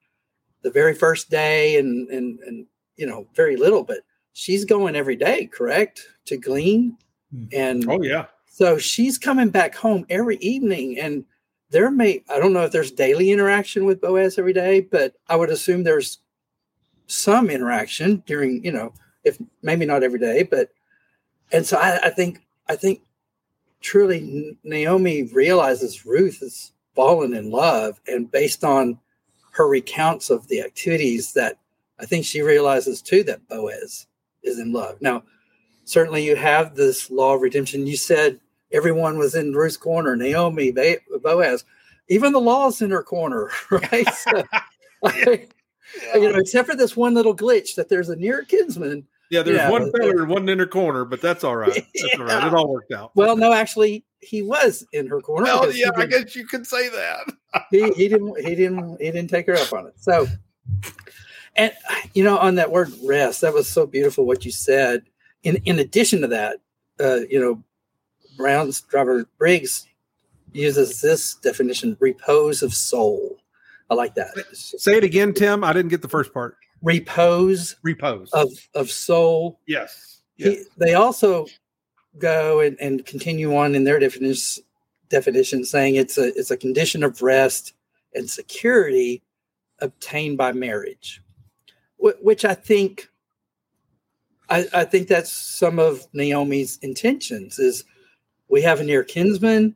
[0.63, 2.65] the very first day and, and, and,
[2.97, 3.99] you know, very little, but
[4.33, 6.05] she's going every day, correct?
[6.25, 6.97] To glean.
[7.31, 7.45] Hmm.
[7.53, 8.25] And Oh yeah.
[8.45, 11.25] so she's coming back home every evening and
[11.69, 15.35] there may I don't know if there's daily interaction with Boaz every day, but I
[15.35, 16.19] would assume there's
[17.07, 20.69] some interaction during, you know, if maybe not every day, but
[21.51, 23.01] and so I, I think I think
[23.81, 28.99] truly Naomi realizes Ruth has fallen in love and based on
[29.51, 31.59] her recounts of the activities that
[31.99, 34.07] I think she realizes too that Boaz
[34.43, 35.01] is in love.
[35.01, 35.23] Now,
[35.85, 37.87] certainly you have this law of redemption.
[37.87, 38.39] You said
[38.71, 41.63] everyone was in Ruth's corner, Naomi, Boaz,
[42.09, 44.07] even the law's in her corner, right?
[44.13, 44.43] So,
[46.15, 49.07] you know, except for this one little glitch that there's a near kinsman.
[49.29, 51.85] Yeah, there's Yeah, one feller in one inner corner, but that's all right.
[52.01, 52.47] That's all right.
[52.47, 53.11] It all worked out.
[53.13, 55.43] Well, no, actually, he was in her corner.
[55.43, 57.33] Well, yeah, I guess you could say that.
[57.69, 60.27] he, he didn't he didn't he didn't take her up on it so
[61.57, 61.73] and
[62.13, 65.03] you know on that word rest that was so beautiful what you said
[65.43, 66.57] in in addition to that
[66.99, 67.61] uh you know
[68.37, 69.87] brown's driver briggs
[70.53, 73.37] uses this definition repose of soul
[73.89, 75.63] i like that Say it again, Tim.
[75.63, 76.55] I didn't get the first part.
[76.81, 78.29] repose Repose.
[78.31, 80.21] of of soul yes.
[80.35, 81.45] he, they also
[82.19, 84.63] go and, and continue on in their definition
[85.09, 87.73] definition saying it's a it's a condition of rest
[88.13, 89.21] and security
[89.79, 91.21] obtained by marriage
[92.21, 93.09] which i think
[94.49, 97.83] I, I think that's some of naomi's intentions is
[98.49, 99.75] we have a near kinsman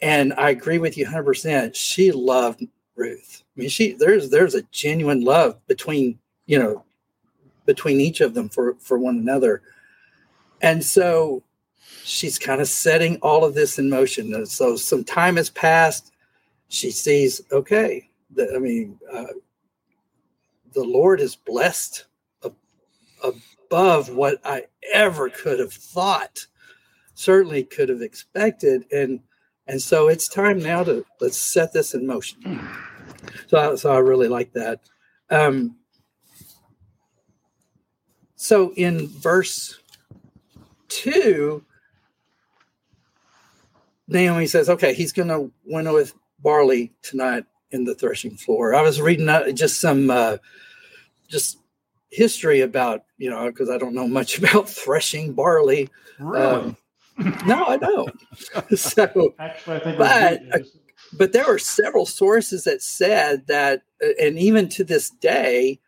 [0.00, 2.62] and i agree with you 100% she loved
[2.96, 6.84] ruth i mean she there's there's a genuine love between you know
[7.66, 9.62] between each of them for for one another
[10.62, 11.42] and so
[12.04, 14.34] she's kind of setting all of this in motion.
[14.34, 16.12] And so some time has passed.
[16.68, 19.24] She sees, okay, the, I mean, uh,
[20.74, 22.06] the Lord is blessed
[22.44, 22.54] ab-
[23.22, 26.46] above what I ever could have thought,
[27.14, 28.84] certainly could have expected.
[28.92, 29.20] And
[29.66, 32.68] and so it's time now to let's set this in motion.
[33.46, 34.80] So, I- so I really like that.
[35.30, 35.76] Um,
[38.36, 39.80] so in verse
[40.88, 41.64] two,
[44.08, 48.74] Naomi says, okay, he's going to winnow with barley tonight in the threshing floor.
[48.74, 50.38] I was reading uh, just some, uh,
[51.28, 51.58] just
[52.10, 55.88] history about, you know, because I don't know much about threshing barley.
[56.18, 56.42] Really?
[56.42, 56.76] Um,
[57.46, 58.20] no, I don't.
[58.76, 60.42] so, Actually, I think but-
[61.12, 65.80] but there were several sources that said that, uh, and even to this day,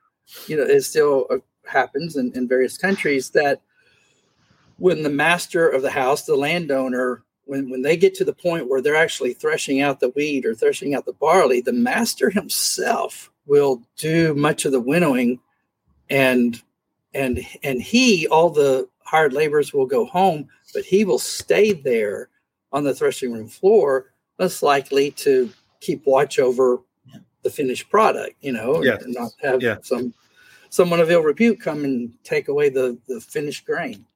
[0.47, 3.61] you know, it still uh, happens in, in various countries that
[4.79, 8.67] when the master of the house, the landowner, when, when they get to the point
[8.69, 13.31] where they're actually threshing out the wheat or threshing out the barley, the master himself
[13.45, 15.39] will do much of the winnowing
[16.09, 16.63] and
[17.13, 22.29] and and he all the hired laborers will go home but he will stay there
[22.73, 24.07] on the threshing room floor
[24.39, 26.81] most likely to keep watch over
[27.43, 29.03] the finished product you know and- Yes.
[29.03, 29.77] and not have Yeah.
[29.83, 30.15] some
[30.71, 34.07] someone of ill repute come and take away the the finished grain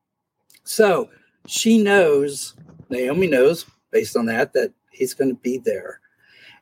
[0.64, 1.10] so
[1.46, 2.54] she knows
[2.90, 6.00] naomi knows based on that that he's going to be there.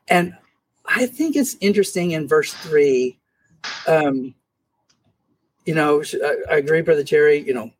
[0.07, 0.35] And
[0.87, 3.17] i think it's interesting in verse three
[3.87, 4.33] um
[5.65, 7.71] you know I, I agree brother jerry you know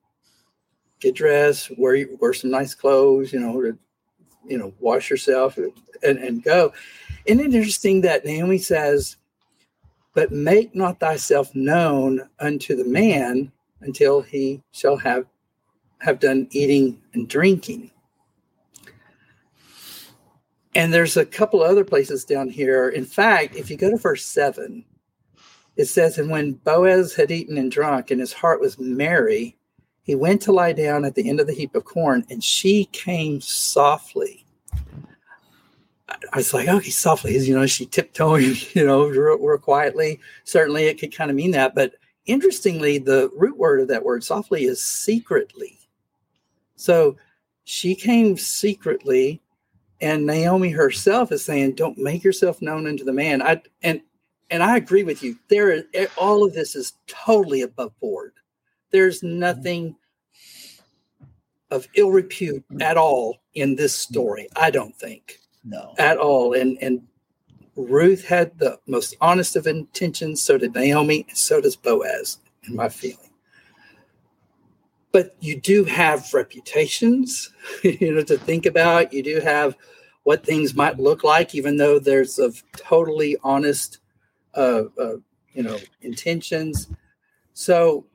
[0.99, 3.77] get dressed wear wear some nice clothes you know to,
[4.47, 6.73] you know wash yourself and and go.
[7.27, 9.17] And it's interesting that naomi says
[10.13, 15.25] but make not thyself known unto the man until he shall have
[15.99, 17.91] have done eating and drinking
[20.75, 24.25] and there's a couple other places down here in fact if you go to verse
[24.25, 24.83] 7
[25.77, 29.57] it says and when boaz had eaten and drunk and his heart was merry
[30.03, 32.85] he went to lie down at the end of the heap of corn and she
[32.85, 34.45] came softly
[36.07, 37.37] I- was like, okay, softly.
[37.37, 40.19] You know, she tiptoeing, you know, real, real quietly.
[40.43, 41.75] Certainly, it could kind of mean that.
[41.75, 41.95] But
[42.25, 45.79] interestingly, the root word of that word, softly, is secretly.
[46.75, 47.17] So
[47.63, 49.41] she came secretly,
[50.01, 54.01] and Naomi herself is saying, "Don't make yourself known unto the man." I and
[54.49, 55.37] and I agree with you.
[55.49, 55.85] There, is,
[56.17, 58.33] all of this is totally above board.
[58.91, 59.39] There's mm-hmm.
[59.39, 59.95] nothing
[61.71, 64.13] of ill repute at all in this mm-hmm.
[64.13, 64.47] story.
[64.55, 65.93] I don't think No.
[65.97, 66.53] at all.
[66.53, 67.01] And and
[67.75, 70.41] Ruth had the most honest of intentions.
[70.41, 73.29] So did Naomi, and so does Boaz, in my feeling.
[75.15, 77.49] But you do have reputations,
[77.83, 79.13] you know, to think about.
[79.13, 79.77] You do have
[80.23, 83.99] what things might look like, even though there's of totally honest,
[84.55, 85.15] uh, uh,
[85.53, 86.89] you know, intentions.
[87.53, 88.07] So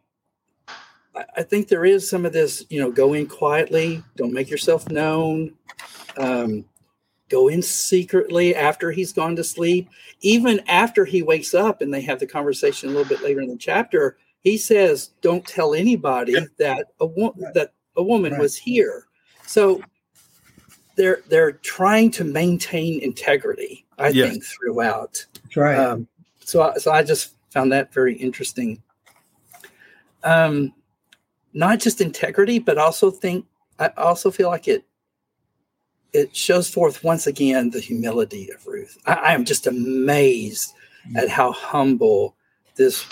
[1.14, 4.86] I, think there is some of this, you know, go in quietly, don't make yourself
[4.90, 5.54] known.
[6.18, 6.66] Um,
[7.30, 9.88] go in secretly after he's gone to sleep.
[10.20, 13.48] Even after he wakes up and they have the conversation a little bit later in
[13.48, 17.54] the chapter, he says, "Don't tell anybody that a wo- Right.
[17.54, 18.40] that a woman Right.
[18.40, 19.06] was here."
[19.46, 19.82] So
[20.96, 24.30] they're they're trying to maintain integrity, I Yes.
[24.30, 25.24] think, throughout.
[25.44, 25.78] That's right.
[25.78, 26.08] Um,
[26.44, 28.82] so, I- so I just found that very interesting.
[30.24, 30.74] Um,
[31.54, 33.46] not just integrity, but also think
[33.78, 34.84] I also feel like it
[36.12, 38.98] it shows forth once again the humility of Ruth.
[39.06, 40.72] I, I am just amazed
[41.16, 42.36] at how humble
[42.80, 43.04] this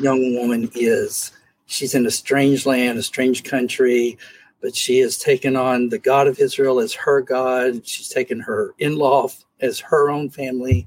[0.00, 1.30] young woman is.
[1.66, 4.18] She's in a strange land, a strange country,
[4.60, 7.86] but she has taken on the God of Israel as her God.
[7.86, 9.28] She's taken her in-law
[9.60, 10.86] as her own family,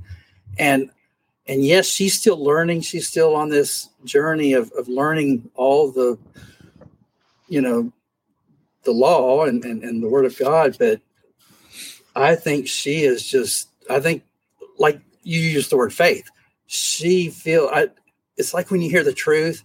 [0.58, 0.90] and
[1.48, 2.82] and yes, she's still learning.
[2.82, 6.20] She's still on this journey of of learning all the,
[7.48, 7.92] you know,
[8.84, 10.76] the law and and, and the Word of God.
[10.78, 11.00] But
[12.16, 13.70] I think she is just.
[13.90, 14.24] I think,
[14.78, 16.30] like you used the word faith.
[16.68, 17.70] She feel.
[17.72, 17.90] I.
[18.40, 19.64] It's like when you hear the truth,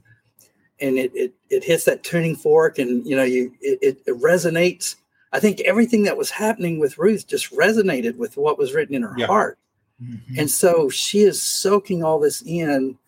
[0.80, 4.96] and it it, it hits that tuning fork, and you know you it, it, resonates.
[5.32, 9.02] I think everything that was happening with Ruth just resonated with what was written in
[9.02, 9.26] her Yeah.
[9.26, 9.58] heart.
[10.02, 10.38] Mhm.
[10.38, 12.98] And so she is soaking all this in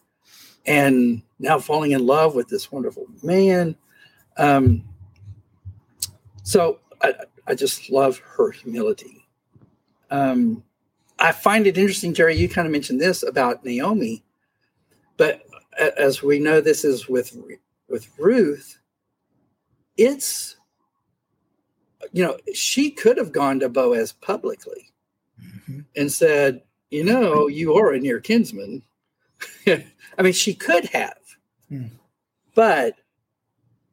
[0.67, 3.77] and now falling in love with this wonderful man.
[4.37, 4.85] Um,
[6.43, 7.15] so I,
[7.47, 9.27] I just love her humility.
[10.11, 10.65] Um,
[11.19, 14.25] I find it interesting, Jerry, you kind of mentioned this about Naomi,
[15.17, 15.46] but
[15.79, 17.37] as we know, this is with,
[17.89, 18.79] with Ruth,
[19.97, 20.57] it's,
[22.13, 24.93] you know, she could have gone to Boaz publicly
[25.69, 25.85] Mhm.
[25.97, 28.83] and said, you know, you are a near kinsman.
[29.67, 31.19] I mean, she could have,
[31.69, 31.87] Hmm.
[32.55, 32.95] but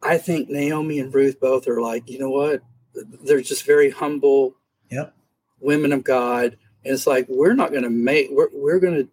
[0.02, 2.62] I think Naomi and Ruth both are like, you know what?
[2.94, 4.56] They're just very humble
[4.92, 5.16] Yep.
[5.60, 6.58] women of God.
[6.86, 9.10] And it's like, we're not going to make, we're, we're going to,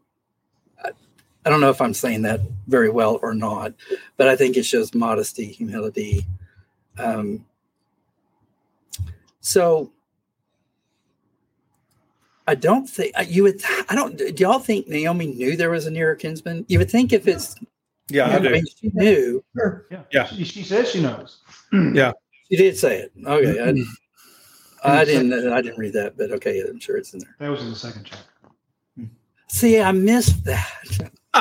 [1.44, 3.72] I, I don't know if I'm saying that very well or not,
[4.16, 6.26] but I think it shows modesty, humility.
[6.98, 7.44] Um,
[9.40, 9.92] so
[12.46, 13.62] I don't think you would.
[13.88, 14.16] I don't.
[14.18, 16.64] Do y'all think Naomi knew there was a nearer kinsman?
[16.68, 17.54] You would think if it's.
[18.08, 18.50] Yeah, I do.
[18.50, 19.44] mean, she knew.
[19.56, 19.86] Sure.
[19.90, 20.02] Yeah.
[20.10, 20.26] Yeah.
[20.26, 21.38] She, she says she knows.
[21.94, 22.12] Yeah.
[22.50, 23.12] She did say it.
[23.24, 23.82] Okay, Mm-hmm.
[24.82, 25.52] I, I didn't.
[25.52, 27.36] I didn't read that, but okay, I'm sure it's in there.
[27.38, 28.24] That was in the second chapter.
[29.46, 31.10] See, I missed that.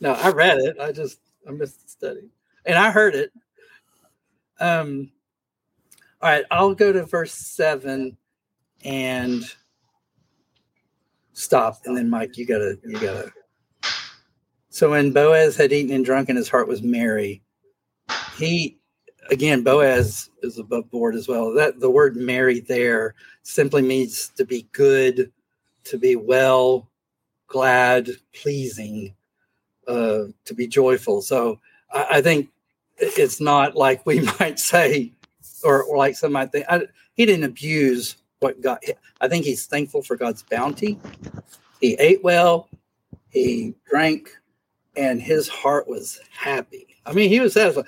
[0.00, 0.76] No, I read it.
[0.78, 2.28] I just I missed the study,
[2.66, 3.32] and I heard it.
[4.60, 5.10] Um.
[6.20, 8.16] All right, I'll go to verse seven,
[8.84, 9.44] and
[11.32, 13.32] stop, and then Mike, you gotta, you gotta.
[14.68, 17.42] So when Boaz had eaten and drunk, and his heart was merry,
[18.36, 18.78] he,
[19.30, 21.52] again, Boaz is above board as well.
[21.54, 25.32] That the word "merry" there simply means to be good,
[25.84, 26.88] to be well,
[27.46, 29.14] glad, pleasing
[29.86, 31.22] uh, to be joyful.
[31.22, 31.60] So
[31.92, 32.50] I, I think
[32.98, 35.12] it's not like we might say,
[35.62, 36.66] or, or like some might think.
[36.68, 36.82] I,
[37.14, 38.78] he didn't abuse what God.
[39.20, 40.98] I think he's thankful for God's bounty.
[41.80, 42.68] He ate well,
[43.30, 44.30] he drank,
[44.96, 46.86] and his heart was happy.
[47.06, 47.86] I mean, he was satisfied.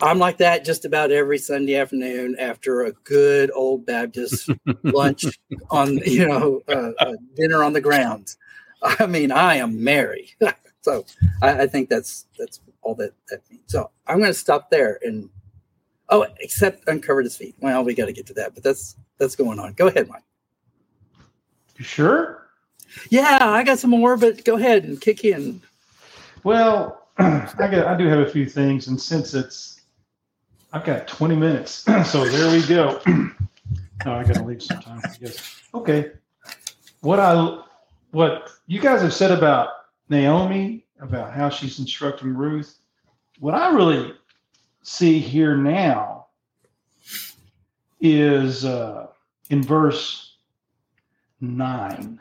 [0.00, 4.50] I'm like that just about every Sunday afternoon after a good old Baptist
[4.82, 5.24] lunch
[5.70, 8.36] on, you know, uh, uh, dinner on the grounds.
[8.82, 10.34] I mean, I am merry.
[10.82, 11.06] so
[11.40, 13.62] I, I think that's that's all that that means.
[13.66, 15.30] So I'm going to stop there and
[16.10, 17.54] oh, except uncovered his feet.
[17.60, 19.72] Well, we got to get to that, but that's that's going on.
[19.72, 20.22] Go ahead, Mike.
[21.78, 22.48] You sure?
[23.10, 25.62] Yeah, I got some more, but go ahead and kick in.
[26.44, 29.75] Well, I got I do have a few things, and since it's
[30.76, 31.72] I've got 20 minutes,
[32.04, 33.00] so there we go.
[33.06, 35.62] no, I gotta leave some time, I guess.
[35.72, 36.10] Okay.
[37.00, 37.62] What I
[38.10, 39.70] what you guys have said about
[40.10, 42.76] Naomi, about how she's instructing Ruth,
[43.40, 44.12] what I really
[44.82, 46.26] see here now
[48.02, 49.06] is uh,
[49.48, 50.36] in verse
[51.40, 52.20] nine.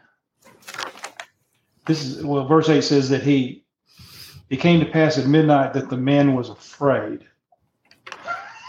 [1.86, 3.66] This is well, verse eight says that he
[4.49, 7.26] it came to pass at midnight that the man was afraid.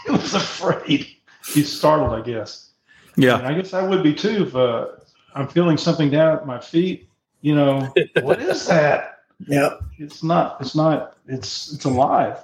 [0.07, 1.07] He was afraid.
[1.45, 2.71] He's startled, I guess.
[3.15, 3.37] Yeah.
[3.37, 4.87] And I guess I would be too if uh,
[5.35, 7.09] I'm feeling something down at my feet.
[7.41, 9.19] You know, what is that?
[9.47, 9.75] Yeah.
[9.97, 10.59] It's not.
[10.61, 11.17] It's not.
[11.27, 12.43] It's it's alive.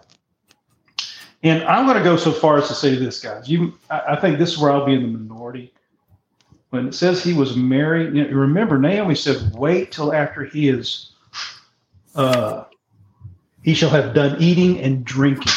[1.44, 3.50] And I'm going to go so far as to say this, guys.
[3.50, 5.74] You, I, I think this is where I'll be in the minority.
[6.70, 10.70] When it says he was married, you know, remember Naomi said, "Wait till after he
[10.70, 11.12] is,
[12.16, 12.64] uh,
[13.62, 15.52] he shall have done eating and drinking."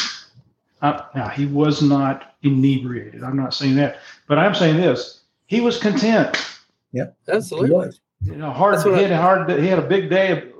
[0.81, 3.23] Uh, now he was not inebriated.
[3.23, 6.37] I'm not saying that, but I'm saying this: he was content.
[6.93, 7.69] Yep, absolutely.
[7.69, 7.99] He was.
[8.21, 8.83] You know, hard.
[8.83, 9.49] He had a hard.
[9.49, 10.51] He had a big day,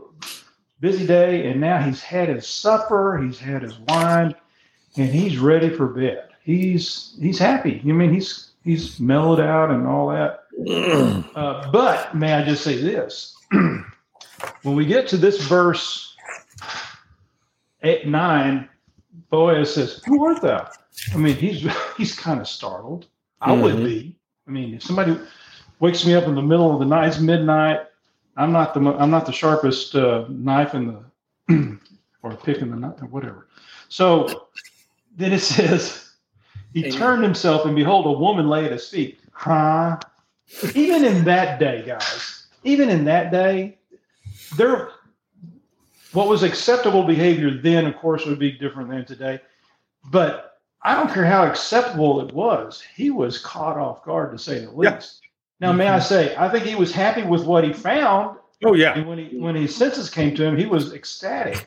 [0.80, 3.18] busy day, and now he's had his supper.
[3.18, 4.36] He's had his wine,
[4.96, 6.30] and he's ready for bed.
[6.44, 7.82] He's he's happy.
[7.84, 10.44] I mean, he's he's mellowed out and all that.
[11.38, 13.36] Uh, but may I just say this?
[13.52, 16.16] when we get to this verse
[17.84, 18.68] eight, nine,
[19.30, 20.70] Boaz says, "Who art thou?"
[21.14, 23.08] I mean, he's he's kind of startled.
[23.42, 23.84] I would Mhm.
[23.84, 24.16] be.
[24.48, 25.18] I mean, if somebody
[25.80, 27.82] wakes me up in the middle of the night, it's midnight.
[28.36, 30.88] I'm not the I'm not the sharpest uh, knife in
[31.48, 31.78] the
[32.24, 33.48] or pick in the knife or whatever.
[33.90, 34.48] So
[35.16, 36.12] then it says,
[36.74, 36.98] he Amen.
[36.98, 39.20] turned himself and behold, a woman lay at his feet.
[39.32, 39.98] Huh?
[40.76, 43.78] Even in that day, guys, even in that day,
[44.56, 44.90] there,
[46.18, 49.40] what was acceptable behavior then, of course, would be different than today.
[50.06, 54.66] But I don't care how acceptable it was, he was caught off guard to say
[54.66, 54.96] the Yeah.
[54.96, 55.22] least.
[55.60, 58.96] Now, may I say, I think he was happy with what he found, Oh yeah.
[58.96, 61.64] and when he when his senses came to him, he was ecstatic.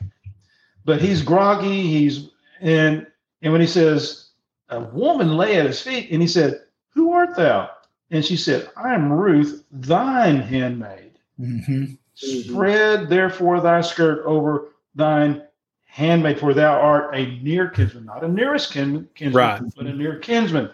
[0.83, 1.83] But he's groggy.
[1.87, 2.29] He's
[2.59, 3.07] and
[3.41, 4.31] and when he says,
[4.67, 6.61] "A woman lay at his feet," and he said,
[6.93, 7.69] "Who art thou?"
[8.09, 11.13] And she said, "I am Ruth, thine handmaid.
[11.39, 11.93] Mm-hmm.
[12.17, 12.43] Mhm.
[12.49, 15.43] Spread therefore thy skirt over thine
[15.85, 19.61] handmaid, for thou art a near kinsman, not a nearest kin, kinsman, Right.
[19.75, 20.69] but a near kinsman."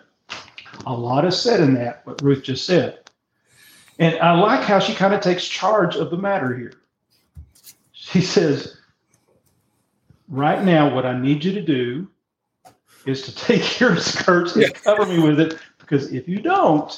[0.86, 3.00] A lot is said in that what Ruth just said.
[4.00, 6.74] And I like how she kind of takes charge of the matter here.
[7.92, 8.76] She says,
[10.30, 12.10] Right now, what I need you to do
[13.06, 14.70] is to take your skirts and Yeah.
[14.70, 16.92] cover me with it, because if you don't,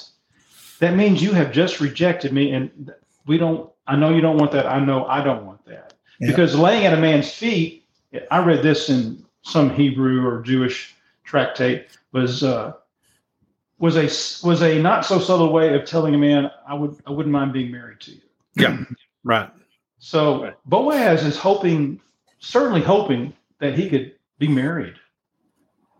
[0.79, 2.51] that means you have just rejected me.
[2.51, 2.91] And
[3.25, 4.65] we don't, I know you don't want that.
[4.65, 5.93] I know I don't want that.
[6.19, 6.29] Yeah.
[6.29, 7.85] Because laying at a man's feet,
[8.31, 12.73] I read this in some Hebrew or Jewish tractate, was, uh,
[13.79, 17.11] was a was a not so subtle way of telling a man I would I
[17.11, 18.21] wouldn't mind being married to you.
[18.55, 18.83] Yeah.
[19.23, 19.49] Right.
[19.99, 20.53] So Right.
[20.65, 22.01] Boaz is hoping,
[22.39, 24.95] certainly hoping that he could be married,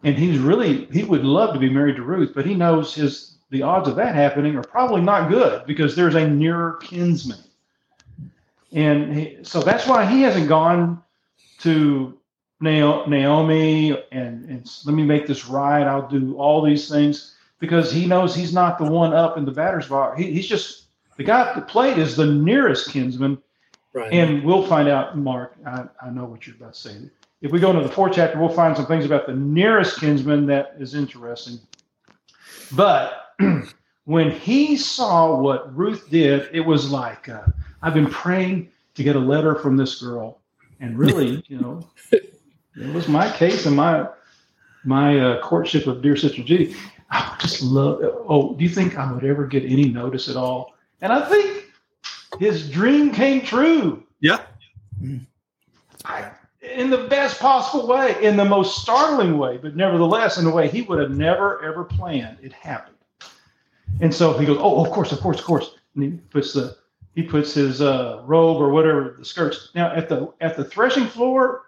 [0.04, 3.38] and he's really he would love to be married to Ruth, but he knows his
[3.50, 7.40] the odds of that happening are probably not good because there's a nearer kinsman,
[8.72, 11.02] and he, so that's why he hasn't gone
[11.60, 12.18] to
[12.62, 15.84] Naomi and, and let me make this right.
[15.84, 19.52] I'll do all these things because he knows he's not the one up in the
[19.52, 20.20] batter's box.
[20.20, 20.86] He, he's just
[21.18, 23.42] the guy at the plate is the nearest kinsman,
[23.94, 24.14] Right.
[24.14, 25.56] and we'll find out, Mark.
[25.66, 26.96] I, I know what you're about to say.
[27.42, 30.46] If we go into the fourth chapter, we'll find some things about the nearest kinsman
[30.46, 31.58] that is interesting.
[32.74, 33.29] But
[34.06, 37.44] when he saw what Ruth did, it was like uh,
[37.82, 40.40] I've been praying to get a letter from this girl,
[40.80, 44.08] and really, you know, it was my case and my
[44.84, 46.76] my uh, courtship of dear sister Judy.
[47.12, 48.00] I would just love.
[48.04, 50.76] Oh, do you think I would ever get any notice at all?
[51.02, 51.66] And I think
[52.40, 54.04] his dream came true.
[54.20, 54.42] Yeah.
[56.06, 56.32] I,
[56.62, 60.68] in the best possible way, in the most startling way, but nevertheless, in a way
[60.68, 62.38] he would have never ever planned.
[62.42, 62.96] It happened.
[64.02, 66.78] And so he goes, "Oh, of course, of course, of course." And he puts the
[67.16, 69.70] he puts his uh, robe or whatever the skirts.
[69.76, 71.64] Now at the at the threshing floor,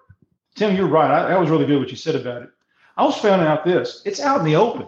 [0.56, 1.12] Tim, you're right.
[1.12, 2.50] I, that was really good what you said about it.
[2.98, 4.02] I was finding out this.
[4.06, 4.86] It's out in the open.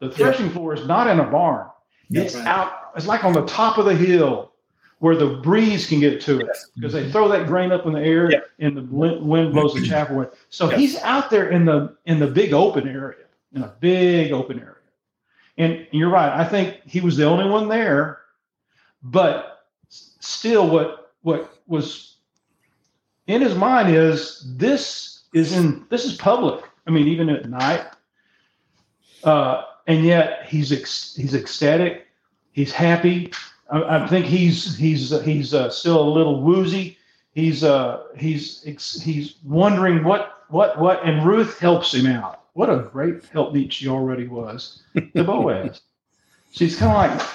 [0.00, 1.68] The threshing floor is not in a barn.
[2.10, 2.46] It's Right.
[2.46, 2.72] out.
[2.96, 4.52] It's like on the top of the hill
[5.00, 8.00] where the breeze can get to it because they throw that grain up in the
[8.00, 8.40] air Yeah.
[8.58, 10.26] and the wind blows the chaff away.
[10.48, 10.76] So Yeah.
[10.76, 14.74] he's out there in the in the big open area, in a big open area.
[15.58, 16.32] And you're right.
[16.32, 18.20] I think he was the only one there,
[19.02, 22.16] but still, what what was
[23.26, 26.64] in his mind is this is in this is public.
[26.86, 27.86] I mean, even at night,
[29.24, 30.70] uh, and yet he's
[31.14, 32.06] he's ecstatic.
[32.52, 33.32] He's happy.
[33.70, 36.98] I, I think he's he's he's uh, still a little woozy.
[37.34, 42.37] He's uh he's ex- he's wondering what what what, and Ruth helps him out.
[42.58, 44.82] What a great helpmeet she already was
[45.14, 45.80] to Boaz.
[46.50, 47.28] She's kind of like,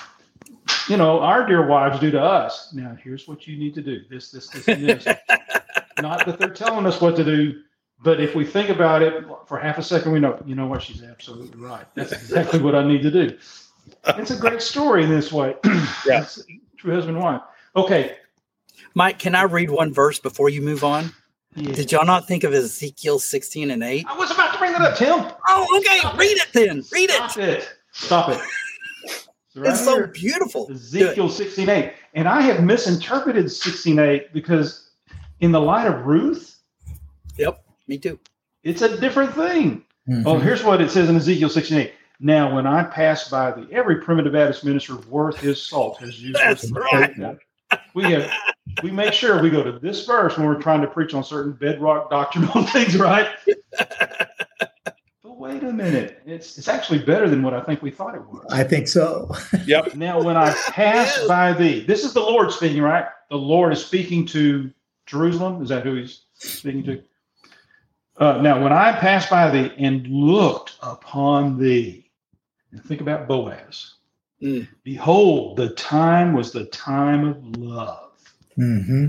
[0.90, 2.74] you know, our dear wives do to us.
[2.74, 4.02] Now, here's what you need to do.
[4.10, 5.08] This, this, this, and this.
[6.02, 7.62] Not that they're telling us what to do,
[8.04, 10.82] but if we think about it for half a second, we know, you know what,
[10.84, 11.86] she's absolutely right.
[11.96, 13.38] That's exactly what I need to do.
[14.06, 15.56] It's a great story in this way.
[16.06, 16.28] Yeah.
[16.76, 17.42] True husband and wife.
[17.78, 18.18] Okay.
[18.94, 21.14] Mike, can I read one verse before you move on?
[21.56, 21.72] Yeah.
[21.74, 24.06] Did y'all not think of Ezekiel 16 and 8?
[24.10, 25.32] I was about to bring that up, Tim.
[25.48, 26.18] Oh, okay.
[26.18, 26.84] Read it then.
[26.92, 27.50] Read Stop it.
[27.50, 27.74] it.
[27.92, 28.40] Stop it.
[29.56, 30.08] It's right It's so here.
[30.08, 30.66] beautiful.
[30.66, 30.78] Do it.
[30.78, 31.94] Ezekiel 16:8.
[32.16, 34.90] And I have misinterpreted 16:8 because
[35.42, 36.58] in the light of Ruth,
[37.38, 37.64] Yep.
[37.88, 38.20] Me too.
[38.64, 39.84] it's a different thing.
[40.10, 40.24] Mhm.
[40.26, 41.92] Oh, here's what it says in Ezekiel 16:8.
[42.20, 46.36] Now, when I pass by thee, every primitive Baptist minister worth his salt has used
[46.40, 46.72] That's this.
[46.72, 47.12] right.
[47.74, 48.32] Now, We have
[48.82, 51.54] we make sure we go to this verse when we're trying to preach on certain
[51.54, 53.30] bedrock doctrinal things, right?
[53.78, 58.26] but wait a minute, it's it's actually better than what I think we thought it
[58.26, 58.46] was.
[58.50, 59.34] I think so.
[59.66, 59.96] Yep.
[59.96, 63.06] Now, when I pass by thee, this is the Lord speaking, right?
[63.30, 64.72] The Lord is speaking to
[65.06, 65.62] Jerusalem.
[65.62, 67.04] Is that who he's speaking to?
[68.18, 72.12] Uh, now, when I passed by thee and looked upon thee,
[72.72, 73.96] and think about Boaz.
[74.44, 74.68] Mm.
[74.84, 78.12] Behold, the time was the time of love,
[78.56, 79.08] hmm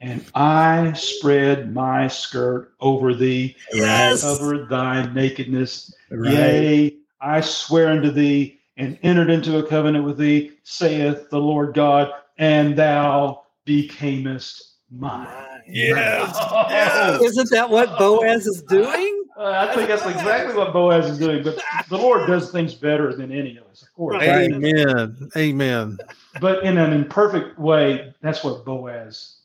[0.00, 4.20] and I spread my skirt over thee, Yes.
[4.20, 6.32] covered thy nakedness, Right.
[6.32, 11.72] Yea, I swear unto thee and entered into a covenant with thee, saith the Lord
[11.74, 15.62] God, and thou becamest mine.
[15.68, 16.30] Yeah.
[16.36, 19.23] Oh, Isn't that what Boaz is doing?
[19.36, 21.58] Uh, I think that's exactly what Boaz is doing, but
[21.88, 24.14] the Lord does things better than any of us, of course.
[24.14, 24.52] Right.
[24.52, 25.30] Amen.
[25.36, 25.98] Amen.
[26.40, 29.36] But in an imperfect way, that's what Boaz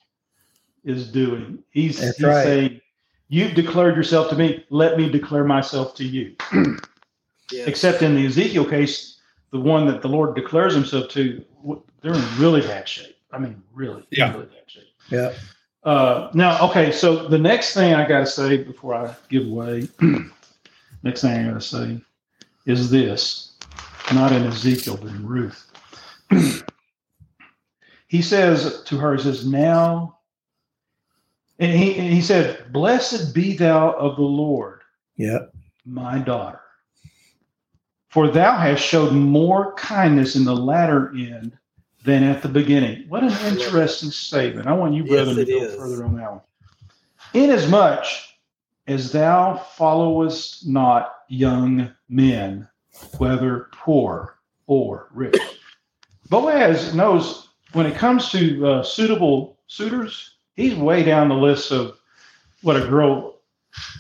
[0.84, 1.60] is doing.
[1.72, 2.44] He's, he's right.
[2.44, 2.82] saying,
[3.32, 6.36] You've declared yourself to me, let me declare myself to you.
[7.52, 7.68] Yes.
[7.68, 9.18] Except in the Ezekiel case,
[9.50, 11.44] the one that the Lord declares himself to,
[12.02, 13.18] they're in really bad shape.
[13.32, 14.34] I mean, really, Yeah.
[14.34, 14.84] really bad shape.
[15.10, 15.34] Yeah.
[15.84, 19.88] Uh, now, okay, so the next thing I got to say before I give away,
[21.04, 22.02] next thing I got to say
[22.66, 23.54] is this
[24.14, 25.72] not in Ezekiel, but in Ruth.
[28.08, 30.18] he says to her, he says, Now,
[31.60, 34.82] and he, and he said, Blessed be thou of the Lord
[35.16, 35.40] Yeah.
[35.86, 36.62] my daughter.
[38.10, 41.56] For thou hast showed more kindness in the latter end
[42.04, 43.06] than at the beginning.
[43.10, 44.68] What an interesting statement.
[44.68, 45.76] I want you, Yes, to go is.
[45.76, 46.42] further on that one.
[47.34, 48.06] Inasmuch
[48.88, 52.68] as thou followest not young men,
[53.18, 55.38] whether poor or rich.
[56.30, 61.98] Boaz knows when it comes to uh, suitable suitors, he's way down the list of
[62.62, 63.36] what a girl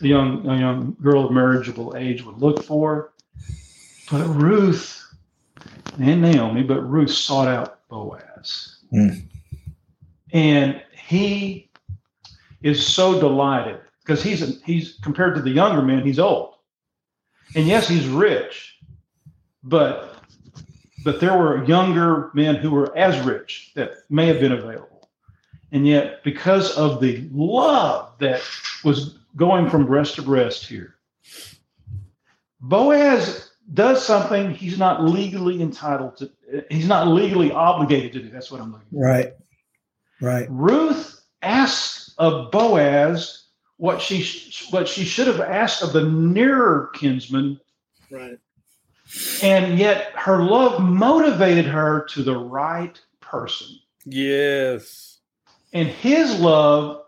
[0.01, 3.13] a young a young girl of marriageable age would look for.
[4.11, 5.05] But Ruth
[5.99, 8.77] and Naomi, but Ruth sought out Boaz.
[8.93, 9.23] Mm.
[10.31, 11.69] And he
[12.61, 16.55] is so delighted because he's he's compared to the younger men, he's old.
[17.55, 18.77] And yes, he's rich,
[19.63, 20.15] but
[21.03, 25.09] but there were younger men who were as rich that may have been available.
[25.71, 28.41] And yet, because of the love that
[28.83, 30.95] was going from breast to breast here,
[32.59, 36.31] Boaz does something he's not legally entitled to,
[36.69, 38.29] he's not legally obligated to do.
[38.29, 39.05] That's what I'm looking for.
[39.05, 39.33] Right.
[40.21, 40.47] Right.
[40.49, 43.45] Ruth asks of Boaz
[43.77, 47.59] what she what she should have asked of the nearer kinsman,
[48.11, 48.37] Right.
[49.41, 53.67] and yet her love motivated her to the right person.
[54.05, 55.19] Yes.
[55.71, 57.03] And his love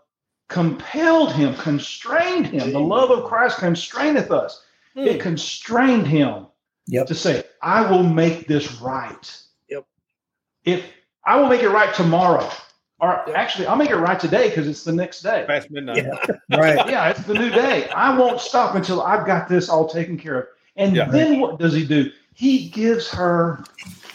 [0.48, 2.72] compelled him, constrained him.
[2.72, 4.64] The love of Christ constraineth us.
[4.94, 5.20] It hmm.
[5.20, 6.46] constrained him
[6.86, 7.06] Yep.
[7.06, 9.36] to say, I will make this right.
[9.68, 9.84] Yep.
[10.64, 10.84] If
[11.24, 12.48] I will make it right tomorrow,
[13.00, 15.44] or actually, I'll make it right today because it's the next day.
[15.46, 15.98] Past midnight.
[15.98, 16.36] Yeah.
[16.58, 16.88] Right.
[16.90, 17.88] yeah, it's the new day.
[17.90, 20.46] I won't stop until I've got this all taken care of.
[20.76, 21.08] And Yeah.
[21.08, 22.10] then what does he do?
[22.34, 23.62] He gives her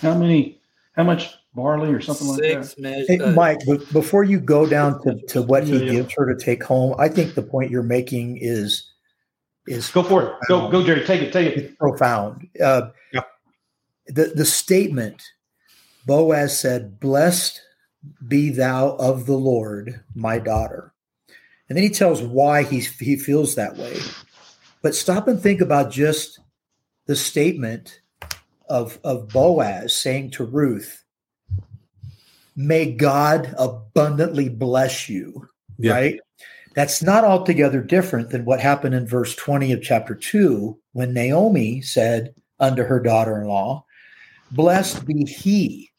[0.01, 0.59] how many,
[0.95, 2.65] how much barley or something like that?
[2.65, 3.07] Six measures.
[3.07, 5.91] Hey, Mike, be- before you go down to, to what he Yeah, yeah.
[5.93, 8.91] gives her to take home, I think the point you're making is
[9.67, 10.33] is Go for it.
[10.47, 11.03] Go, go, Jerry.
[11.05, 11.33] Take it.
[11.33, 11.57] Take it.
[11.65, 12.47] it's profound.
[12.63, 13.21] Uh, Yeah.
[14.07, 15.23] The the statement
[16.05, 17.61] Boaz said, "Blessed
[18.27, 20.93] be thou of the Lord, my daughter,"
[21.67, 23.97] and then he tells why he he feels that way.
[24.81, 26.39] But stop and think about just
[27.05, 28.01] the statement
[28.69, 31.03] of of Boaz saying to Ruth,
[32.55, 35.93] "May God abundantly bless you." Yeah.
[35.93, 36.19] Right.
[36.73, 41.81] That's not altogether different than what happened in verse 20 of chapter 2 when Naomi
[41.81, 43.83] said unto her daughter in law,
[44.51, 45.89] Blessed be he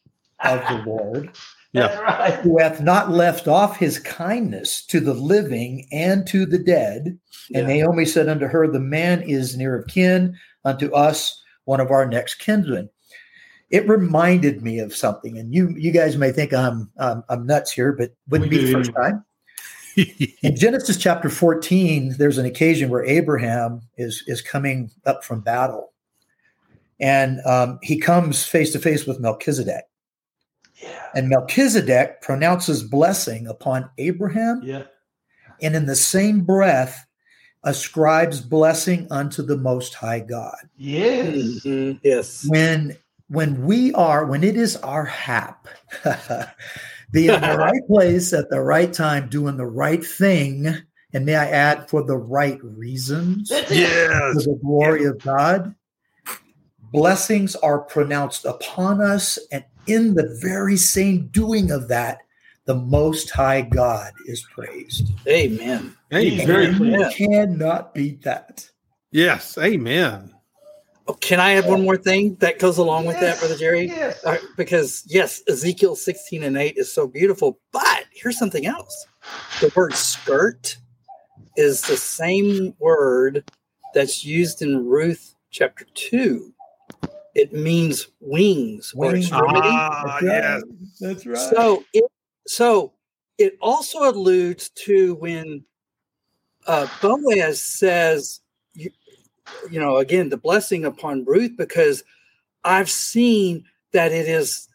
[0.45, 1.31] of the Lord,
[1.73, 1.99] Yeah.
[2.01, 2.35] Right.
[2.41, 7.19] who hath not left off his kindness to the living and to the dead.
[7.55, 7.75] And Yeah.
[7.85, 12.07] Naomi said unto her, The man is near of kin unto us, one of our
[12.07, 12.89] next kinsmen.
[13.71, 15.37] it reminded me of something.
[15.37, 18.65] And you you guys may think I'm um, I'm nuts here, but wouldn't We be
[18.65, 19.25] the first time.
[20.43, 25.93] In Genesis chapter 14, there's an occasion where Abraham is is coming up from battle,
[27.01, 29.85] and um, he comes face to face with Melchizedek,
[30.83, 31.07] Yeah.
[31.15, 34.85] and Melchizedek pronounces blessing upon Abraham, Yeah.
[35.63, 37.05] and in the same breath
[37.65, 40.57] ascribes blessing unto the Most High God.
[40.77, 41.35] Yes.
[41.65, 42.01] Mhm.
[42.03, 42.47] Yes.
[42.49, 42.97] When
[43.31, 45.69] when we are when it is our hap,
[47.13, 50.67] be in the right place at the right time, doing the right thing,
[51.13, 53.49] and may I add for the right reasons.
[53.51, 53.79] That's it.
[53.79, 54.35] yes.
[54.35, 55.75] for the glory of God.
[56.93, 62.19] Blessings are pronounced upon us, and in the very same doing of that,
[62.65, 65.11] the Most High God is praised.
[65.27, 65.97] Amen.
[66.11, 66.47] He's Amen.
[66.47, 66.99] very clear.
[66.99, 68.71] you cannot beat that.
[69.11, 69.57] Yes.
[69.59, 70.35] Amen.
[71.07, 73.87] Oh, can I add one more thing that goes along with that, Brother Jerry?
[73.87, 74.23] Yes.
[74.25, 79.07] Uh, because yes, Ezekiel 16 and 8 is so beautiful, but here's something else.
[79.61, 80.77] The word skirt
[81.57, 83.51] is the same word
[83.95, 86.53] that's used in Ruth chapter 2.
[87.39, 89.27] It means wings or Wings.
[89.27, 89.61] extremity.
[89.63, 90.43] Ah, That's yes.
[90.43, 90.63] right.
[91.01, 91.39] That's right.
[91.39, 92.05] So it
[92.49, 92.93] so
[93.39, 95.65] it also alludes to when
[96.67, 98.41] uh, Boaz says,
[98.75, 98.91] you,
[99.71, 102.03] you know, again the blessing upon Ruth because
[102.65, 104.69] I've seen that it is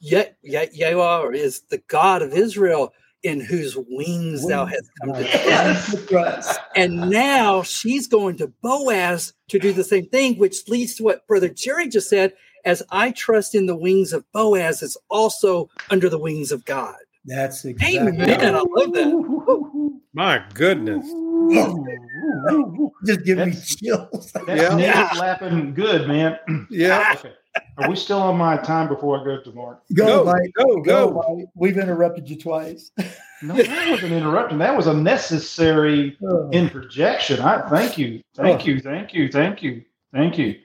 [0.00, 2.92] yet yet Yahweh is the God of Israel
[3.22, 6.08] in whose wings thou hast come to Right.
[6.08, 6.60] trust.
[6.74, 11.26] And now she's going to Boaz to do the same thing, which leads to what
[11.26, 12.34] Brother Jerry just said.
[12.64, 16.94] As I trust in the wings of Boaz, it's also under the wings of God.
[17.24, 18.54] That's exactly Amen.
[18.54, 20.00] I love that.
[20.14, 21.06] My goodness.
[23.06, 24.32] Just give me chills.
[24.32, 24.76] That's Yeah.
[24.76, 25.12] yeah.
[25.12, 26.38] slapping good, man.
[26.70, 27.14] Yeah.
[27.16, 27.32] Okay.
[27.78, 29.82] Are we still on my time before I go to Mark?
[29.94, 30.52] Go, Go, Mike.
[30.54, 31.36] go, Go, go.
[31.38, 31.48] Mike.
[31.54, 32.90] We've interrupted you twice.
[33.44, 34.58] No, that wasn't interrupting.
[34.58, 37.40] That was a necessary Oh, interjection.
[37.40, 38.64] I thank you, thank Oh.
[38.66, 39.82] you, thank you, thank you,
[40.14, 40.60] thank you.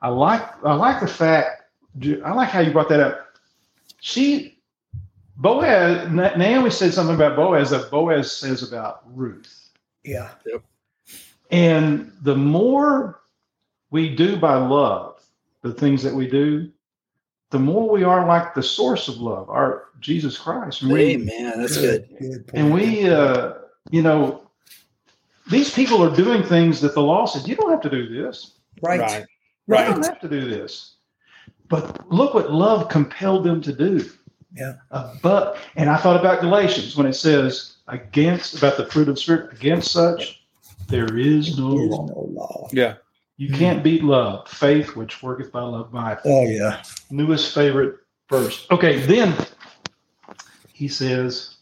[0.00, 1.64] I like I like the fact.
[2.24, 3.36] I like how you brought that up.
[4.00, 4.58] She,
[5.36, 9.68] Boaz, Naomi said something about Boaz that Boaz says about Ruth.
[10.02, 10.30] yeah.
[11.50, 13.20] And the more
[13.90, 15.15] we do by love,
[15.66, 16.70] the things that we do,
[17.50, 20.82] the more we are like the source of love, our Jesus Christ.
[20.82, 21.60] And we, Amen.
[21.60, 22.08] That's good.
[22.20, 23.54] Good and we, uh,
[23.90, 24.42] you know,
[25.50, 28.58] these people are doing things that the law said, you don't have to do this.
[28.82, 29.26] right.
[29.68, 29.88] Right.
[29.88, 30.96] You don't have to do this.
[31.68, 34.08] But look what love compelled them to do.
[34.54, 34.74] Yeah.
[34.92, 39.16] Uh, but, and I thought about Galatians when it says against, about the fruit of
[39.16, 40.44] the spirit, against such,
[40.88, 42.06] there is no There is law.
[42.06, 42.68] no law.
[42.72, 42.94] Yeah.
[43.38, 45.92] You can't beat love, faith which worketh by love.
[45.92, 46.82] My Oh yeah.
[47.10, 47.96] newest favorite
[48.30, 48.66] verse.
[48.70, 49.34] Okay, then
[50.72, 51.56] he says,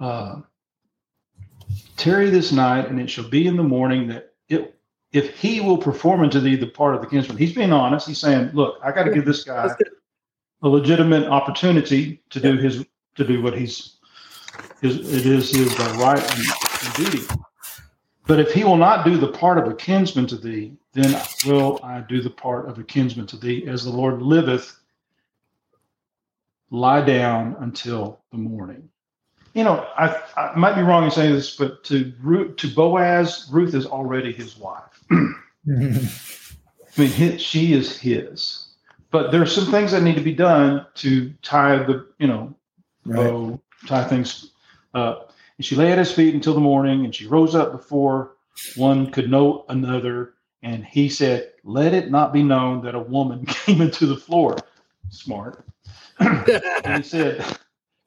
[0.00, 0.40] uh,
[1.96, 4.74] "Tarry this night, and it shall be in the morning that it,
[5.12, 8.08] if he will perform unto thee the part of the kinsman." He's being honest.
[8.08, 9.68] He's saying, "Look, I got to give this guy
[10.62, 13.98] a legitimate opportunity to do his to do what he's
[14.80, 16.46] his it is his uh, right and,
[16.86, 17.26] and duty.
[18.26, 21.80] But if he will not do the part of a kinsman to thee, then will
[21.82, 24.78] I do the part of a kinsman to thee, as the Lord liveth.
[26.70, 28.88] Lie down until the morning.
[29.52, 33.48] You know, I, I might be wrong in saying this, but to Ruth, to Boaz,
[33.52, 34.82] Ruth is already his wife.
[35.10, 38.68] I mean, he, she is his.
[39.10, 42.52] But there are some things that need to be done to tie the, you know,
[43.04, 43.16] right.
[43.16, 44.50] bow, tie things
[44.94, 45.33] up.
[45.58, 48.32] And she lay at his feet until the morning, and she rose up before
[48.76, 50.34] one could know another.
[50.62, 54.56] And he said, Let it not be known that a woman came into the floor.
[55.10, 55.64] Smart.
[56.18, 57.44] and he said,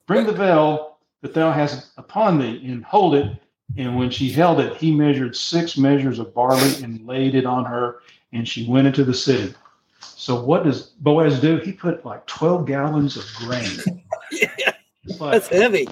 [0.07, 3.37] Bring the veil that thou hast upon thee, and hold it.
[3.77, 7.65] And when she held it, he measured six measures of barley and laid it on
[7.65, 7.99] her,
[8.31, 9.53] and she went into the city.
[9.99, 11.57] So what does Boaz do?
[11.57, 14.03] He put like 12 gallons of grain.
[14.29, 14.73] Yeah,
[15.17, 15.87] But that's heavy.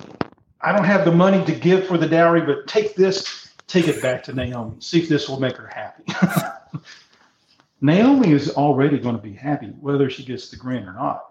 [0.62, 4.02] I don't have the money to give for the dowry, but take this, take it
[4.02, 4.76] back to Naomi.
[4.80, 6.04] See if this will make her happy.
[7.82, 11.26] Naomi is already going to be happy whether she gets the grain or not.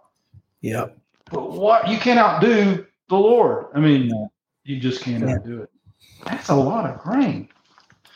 [0.60, 0.86] Yeah.
[1.30, 3.66] But what you can't outdo the Lord.
[3.74, 4.10] I mean,
[4.64, 5.36] you just can't Yeah.
[5.36, 5.70] outdo it.
[6.26, 7.48] That's a lot of grain.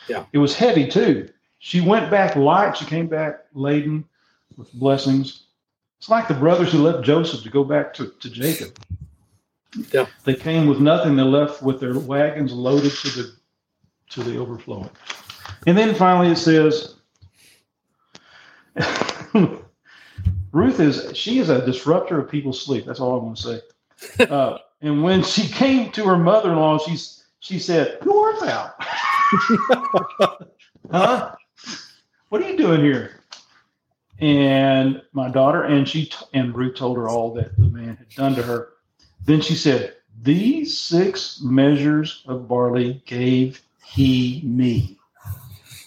[0.07, 0.25] Yeah.
[0.31, 1.29] It was heavy too.
[1.59, 2.77] She went back light.
[2.77, 4.05] She came back laden
[4.57, 5.43] with blessings.
[5.97, 8.77] It's like the brothers who left Joseph to go back to, to Jacob.
[9.91, 10.07] Yeah.
[10.23, 11.15] They came with nothing.
[11.15, 13.33] They left with their wagons loaded to the
[14.11, 14.89] to the overflowing.
[15.67, 16.95] And then finally it says,
[20.51, 22.85] Ruth is she is a disruptor of people's sleep.
[22.85, 23.61] That's all I want to say.
[24.29, 28.73] Uh, and when she came to her mother-in-law, she's she said, "Who art thou?
[30.91, 31.35] huh?
[32.29, 33.21] What are you doing here?"
[34.19, 38.09] And my daughter and she t- and Ruth told her all that the man had
[38.09, 38.69] done to her.
[39.25, 44.99] Then she said, "These six measures of barley gave he me."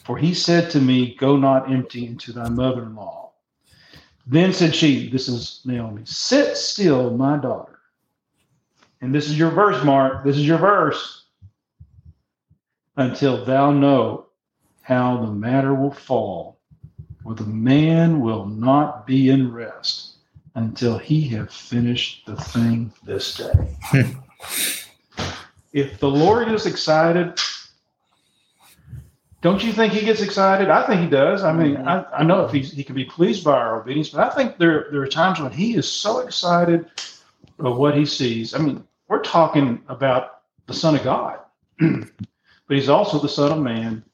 [0.05, 3.33] For he said to me, Go not empty into thy mother in law.
[4.27, 7.79] Then said she, This is Naomi, sit still, my daughter.
[9.01, 10.25] And this is your verse, Mark.
[10.25, 11.25] This is your verse.
[12.97, 14.27] Until thou know
[14.83, 16.59] how the matter will fall,
[17.23, 20.12] for the man will not be in rest
[20.55, 23.77] until he have finished the thing this day.
[23.83, 24.11] Hmm.
[25.73, 27.39] if the Lord is excited,
[29.43, 30.71] don't you think he gets excited?
[30.71, 31.43] I think he does.
[31.43, 34.21] I mean, I, I know if he's, he can be pleased by our obedience, but
[34.21, 36.87] I think there, there are times when he is so excited
[37.59, 38.55] of what he sees.
[38.55, 41.41] I mean, we're talking about the Son of God,
[41.81, 42.07] but
[42.69, 44.05] he's also the Son of Man.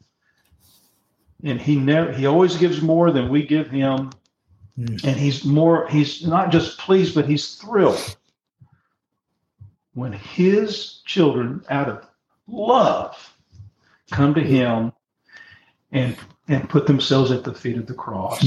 [1.45, 4.11] And he never he always gives more than we give him.
[4.79, 5.03] Mm.
[5.05, 8.17] And he's more, he's not just pleased, but he's thrilled
[9.95, 12.07] when his children out of
[12.47, 13.35] love
[14.11, 14.93] come to him
[15.93, 16.17] and
[16.47, 18.43] and put themselves at the feet of the cross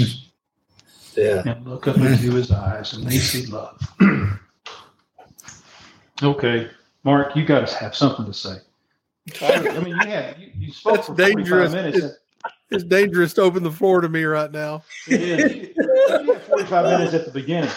[1.15, 1.43] Yeah.
[1.45, 3.79] and look up into his eyes and they see love.
[6.23, 6.69] okay,
[7.03, 8.55] Mark, you got to have something to say.
[9.41, 11.97] I mean, you had you, you spoke That's for 45 minutes.
[11.99, 12.15] It's
[12.79, 14.83] dangerous to open the floor to me right now.
[15.07, 15.55] It is.
[15.55, 15.73] You,
[16.25, 17.71] you had 45 minutes at the beginning.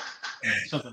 [0.66, 0.92] Something,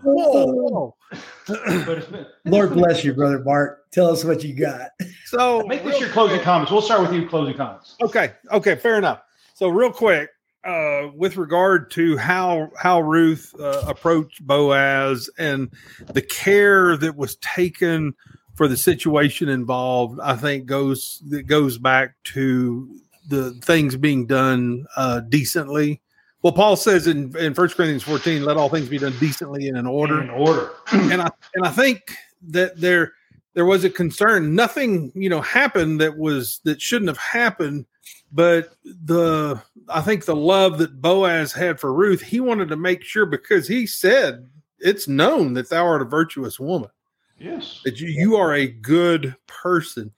[1.86, 3.91] but Lord bless you, brother Mark.
[3.91, 4.91] Tell us what you got.
[5.26, 6.72] So Make this your closing comments.
[6.72, 7.28] We'll start with you.
[7.28, 7.95] Closing comments.
[8.02, 8.34] Okay.
[8.52, 8.76] Okay.
[8.76, 9.22] Fair enough.
[9.54, 10.30] So real quick,
[10.64, 15.70] uh, with regard to how how Ruth uh, approached Boaz and
[16.14, 18.14] the care that was taken
[18.56, 24.86] for the situation involved, I think goes that goes back to the things being done
[24.95, 26.01] uh, decently.
[26.43, 29.77] Well, Paul says in in First Corinthians fourteen, "Let all things be done decently and
[29.77, 30.71] in order." In order.
[30.91, 32.01] and I and I think
[32.49, 33.13] that there
[33.53, 34.53] there was a concern.
[34.55, 37.86] Nothing, you know, happened that was that shouldn't have happened.
[38.32, 43.03] But the I think the love that Boaz had for Ruth, he wanted to make
[43.03, 46.89] sure because he said it's known that thou art a virtuous woman,
[47.38, 47.82] Yes.
[47.86, 50.11] that you, you are a good person.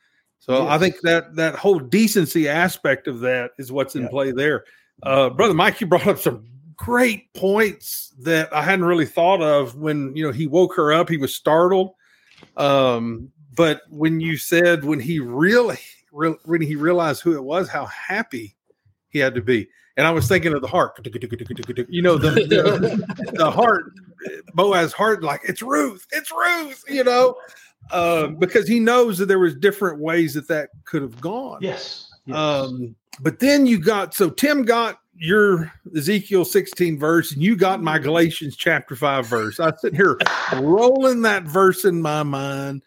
[0.45, 4.09] So I think that that whole decency aspect of that is what's in Yeah.
[4.09, 4.65] play there.
[5.01, 9.75] Uh, Brother Mike, you brought up some great points that I hadn't really thought of
[9.77, 11.07] when you know he woke her up.
[11.07, 11.91] He was startled,
[12.57, 15.79] um, but when you said when he really
[16.11, 18.57] re- when he realized who it was, how happy
[19.07, 19.69] he had to be.
[19.95, 20.99] And I was thinking of the heart,
[21.87, 23.93] you know, the the, the heart,
[24.55, 27.37] Boaz's heart, like it's Ruth, it's Ruth, you know,
[27.91, 31.59] uh, because he knows that there was different ways that that could have gone.
[31.61, 32.11] Yes.
[32.25, 32.35] yes.
[32.35, 37.81] Um, but then you got so Tim got your Ezekiel 16 verse, and you got
[37.81, 39.59] my Galatians chapter 5 verse.
[39.59, 40.17] I sit here
[40.55, 42.81] rolling that verse in my mind.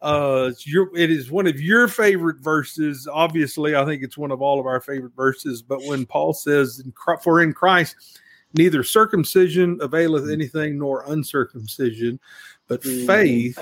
[0.00, 3.08] Uh, it's your it is one of your favorite verses.
[3.10, 5.62] Obviously, I think it's one of all of our favorite verses.
[5.62, 6.82] But when Paul says,
[7.22, 8.20] "For in Christ
[8.54, 12.20] neither circumcision availeth anything nor uncircumcision,
[12.68, 13.58] but faith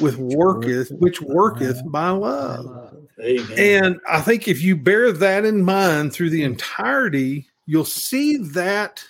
[0.00, 3.58] with worketh, which worketh by love." Amen.
[3.58, 9.04] And I think if you bear that in mind through the entirety, you'll see that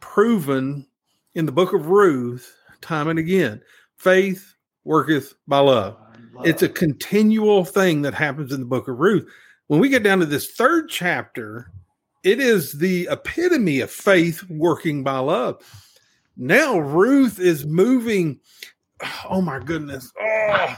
[0.00, 0.86] proven
[1.34, 3.62] in the book of Ruth time and again.
[3.96, 4.54] Faith
[4.84, 5.96] worketh by love.
[6.44, 9.28] It's a continual thing that happens in the book of Ruth.
[9.68, 11.70] When we get down to this third chapter,
[12.24, 15.62] it is the epitome of faith working by love.
[16.36, 18.40] Now Ruth is moving.
[19.28, 20.12] Oh my goodness.
[20.20, 20.76] Oh.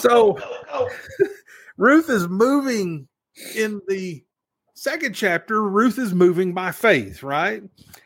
[0.00, 0.38] So
[1.76, 3.08] Ruth is moving
[3.54, 4.24] in the
[4.74, 5.62] second chapter.
[5.62, 7.62] Ruth is moving by faith, right?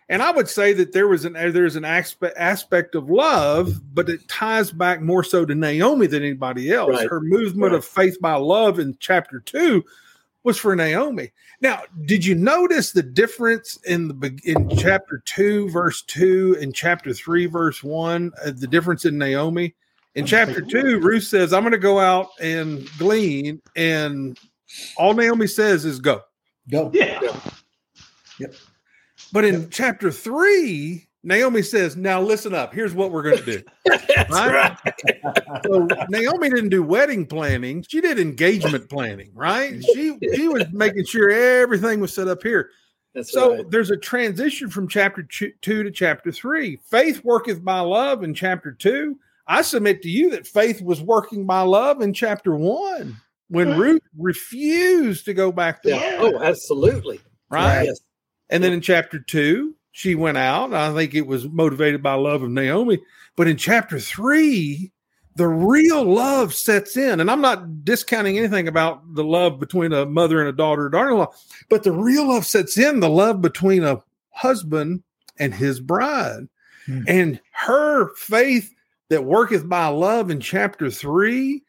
[0.08, 4.08] And I would say that there was an there's an aspect aspect of love, but
[4.08, 6.90] it ties back more so to Naomi than anybody else.
[6.90, 7.08] Right.
[7.08, 7.78] Her movement Right.
[7.78, 9.84] of faith by love in chapter two
[10.44, 11.32] was for Naomi.
[11.60, 16.74] Now, did you notice the difference in the beg- in chapter two, verse two, and
[16.74, 18.32] chapter three, verse one?
[18.44, 19.74] Uh, the difference in Naomi.
[20.14, 24.38] In chapter two, Ruth says, "I'm going to go out and glean," and
[24.96, 26.22] all Naomi says is, "Go."
[26.70, 26.90] Go.
[26.92, 27.20] Yeah.
[28.38, 28.54] Yep.
[29.32, 32.72] But in chapter three, Naomi says, "Now listen up.
[32.72, 33.62] Here's what we're going to do."
[34.30, 34.76] Right?
[34.84, 35.62] right.
[35.64, 39.30] so Naomi didn't do wedding planning; she did engagement planning.
[39.34, 39.82] Right?
[39.94, 42.70] She she was making sure everything was set up here.
[43.14, 43.70] That's So right.
[43.70, 45.52] there's a transition from chapter two
[45.82, 46.76] to chapter three.
[46.90, 49.18] Faith worketh by love in chapter two.
[49.46, 53.16] I submit to you that faith was working by love in chapter one
[53.48, 53.78] when.
[53.78, 56.16] Ruth refused to go back to Yeah.
[56.20, 57.20] Oh, absolutely.
[57.50, 57.84] right?
[57.84, 58.00] Yes.
[58.50, 60.72] And then in chapter two, she went out.
[60.72, 63.00] I think it was motivated by love of Naomi.
[63.36, 64.92] But in chapter three,
[65.36, 67.20] the real love sets in.
[67.20, 70.88] And I'm not discounting anything about the love between a mother and a daughter or
[70.90, 71.32] daughter in law,
[71.68, 75.02] but the real love sets in the love between a husband
[75.38, 76.48] and his bride.
[76.86, 77.02] Hmm.
[77.06, 78.74] And her faith
[79.10, 81.62] that worketh by love in chapter three,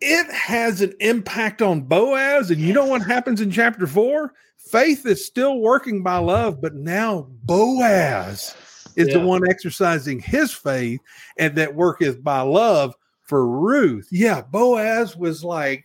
[0.00, 2.50] it has an impact on Boaz.
[2.50, 4.32] And you know what happens in chapter four?
[4.58, 8.56] Faith is still working by love, but now Boaz
[8.96, 11.00] is the one exercising his faith
[11.38, 14.08] and that worketh by love for Ruth.
[14.10, 15.84] Yeah, Boaz was like,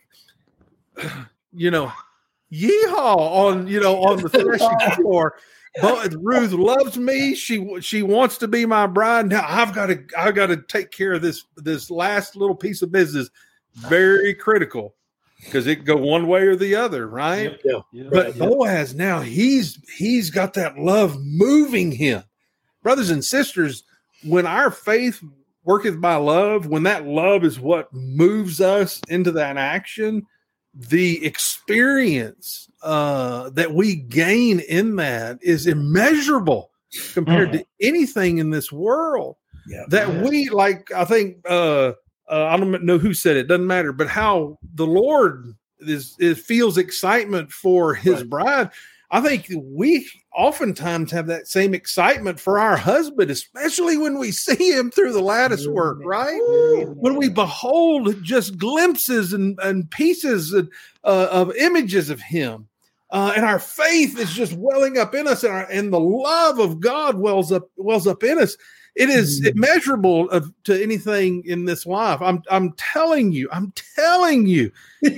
[1.54, 1.92] you know,
[2.52, 5.36] yeehaw on you know on the threshing floor.
[5.82, 7.36] But Ruth loves me.
[7.36, 9.30] She she wants to be my bride.
[9.30, 12.82] Now I've got to I've got to take care of this this last little piece
[12.82, 13.30] of business.
[13.76, 14.96] Very critical
[15.44, 17.58] because it can go one way or the other, right?
[17.64, 17.80] Yeah.
[17.94, 18.10] Yeah.
[18.12, 18.46] But Right, yeah.
[18.48, 22.24] Boaz now he's he's got that love moving him.
[22.84, 23.84] Brothers and sisters,
[24.24, 25.24] when our faith
[25.64, 30.26] worketh by love, when that love is what moves us into that action,
[30.74, 36.72] the experience uh, that we gain in that is immeasurable
[37.14, 39.36] compared to anything in this world.
[39.68, 39.84] Yeah.
[39.90, 40.24] That Yeah.
[40.24, 41.94] we like, I think uh,
[42.30, 46.40] uh, I don't know who said it, doesn't matter, but how the Lord is, is
[46.40, 48.70] feels excitement for His bride.
[49.12, 54.72] I think we oftentimes have that same excitement for our husband, especially when we see
[54.72, 56.40] him through the lattice work, right?
[56.96, 60.70] When we behold just glimpses and, and pieces of,
[61.04, 62.68] uh, of images of him.
[63.12, 66.60] Uh, and our faith is just welling up in us, and, our, and the love
[66.60, 68.56] of God wells up wells up in us.
[69.00, 69.56] It is Mm.
[69.56, 72.22] immeasurable of, to anything in this life.
[72.22, 74.72] I'm I'm telling you, I'm telling you,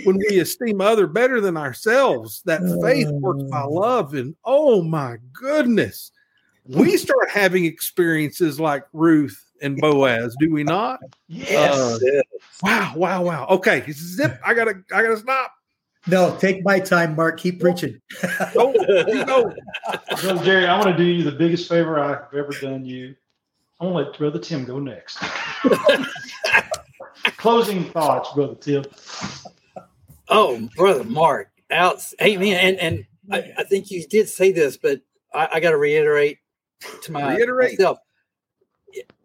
[0.04, 3.72] when we esteem other better than ourselves, that faith works by Mm.
[3.72, 4.14] love.
[4.14, 6.12] And oh my goodness,
[6.68, 11.00] we start having experiences like Ruth and Boaz, do we not?
[11.28, 11.76] Yes.
[11.76, 12.22] Uh, Yeah.
[12.62, 13.48] Wow, wow, wow.
[13.50, 14.40] Okay, zip.
[14.46, 15.54] I gotta, I gotta stop.
[16.08, 17.40] No, take my time, Mark.
[17.40, 18.00] Keep preaching.
[18.54, 18.74] Go,
[19.08, 19.52] you go.
[20.44, 23.16] Jerry, I want to do you the biggest favor I've ever done you.
[23.82, 25.18] I want to let Brother Tim go next.
[27.38, 28.86] Closing thoughts, Brother Tim.
[30.30, 32.04] Oh, brother Mark, out.
[32.22, 32.58] Amen.
[32.58, 35.02] And and I, I think you did say this, but
[35.34, 36.38] I, I got to reiterate
[37.02, 37.80] to my Reiterate.
[37.80, 37.98] myself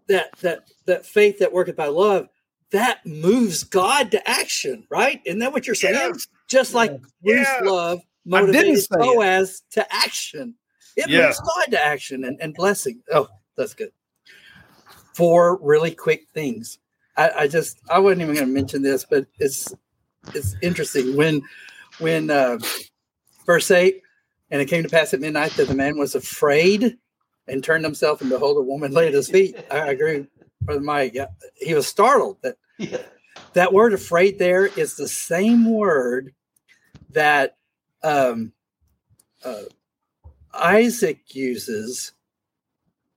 [0.09, 2.29] that that that faith that worketh by love
[2.71, 5.21] that moves God to action, right?
[5.27, 5.95] Isn't that what you're saying?
[5.95, 6.27] Yes.
[6.49, 6.93] Just like
[7.23, 7.61] Yes.
[7.61, 7.99] Ruth's love
[8.33, 8.99] I didn't motivated say it.
[9.01, 10.55] Boaz to action.
[10.97, 11.27] It Yeah.
[11.27, 13.03] moves God to action and, and blessing.
[13.13, 13.93] Oh, that's good.
[15.17, 16.79] Four really quick things.
[17.17, 19.73] I, I just I wasn't even going to mention this, but it's
[20.35, 21.41] it's interesting when
[21.99, 22.59] when uh,
[23.47, 24.03] verse eight,
[24.51, 26.99] and it came to pass at midnight that the man was afraid
[27.49, 29.57] and turned himself, and behold, a woman lay at his feet.
[29.71, 30.27] I, agree,
[30.61, 31.15] brother Mike.
[31.15, 32.99] Yeah, he was startled that Yeah.
[33.55, 36.35] that word afraid there is the same word
[37.13, 37.57] that
[38.03, 38.53] um,
[39.43, 39.63] uh,
[40.53, 42.13] Isaac uses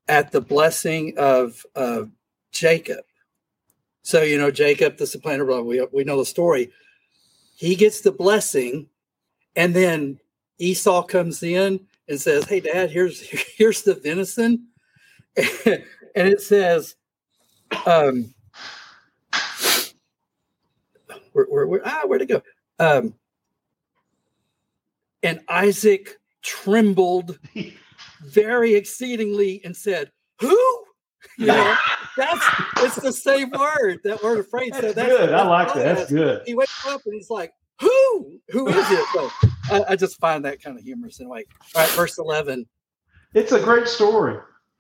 [0.10, 1.66] at the blessing of
[2.52, 3.06] Jacob.
[4.02, 5.46] So you know Jacob, the supplanter.
[5.46, 6.72] brother, We we know the story.
[7.56, 8.88] He gets the blessing,
[9.56, 10.20] and then
[10.58, 13.22] Esau comes in and says, "Hey, Dad, here's
[13.58, 14.68] here's the venison,"
[15.66, 16.96] and it says,
[17.86, 18.34] um,
[21.34, 22.42] where, where, where, ah, where'd it go?
[22.80, 23.14] Um,
[25.24, 27.38] and Isaac trembled
[28.26, 30.12] very exceedingly and said,
[30.42, 30.86] "Who?"
[31.38, 31.76] You know,
[32.18, 32.46] that's
[32.78, 34.00] it's the same word.
[34.04, 34.74] That word afraid.
[34.74, 35.34] That's so that's, good.
[35.34, 35.96] I like that.
[35.96, 36.44] That's good.
[36.46, 37.52] He wakes up and he's like,
[37.82, 38.40] "Who?
[38.50, 39.30] Who is it?" So
[39.72, 42.68] I, I just find that kind of humorous and like, all right, verse eleven.
[43.34, 44.38] It's a great story.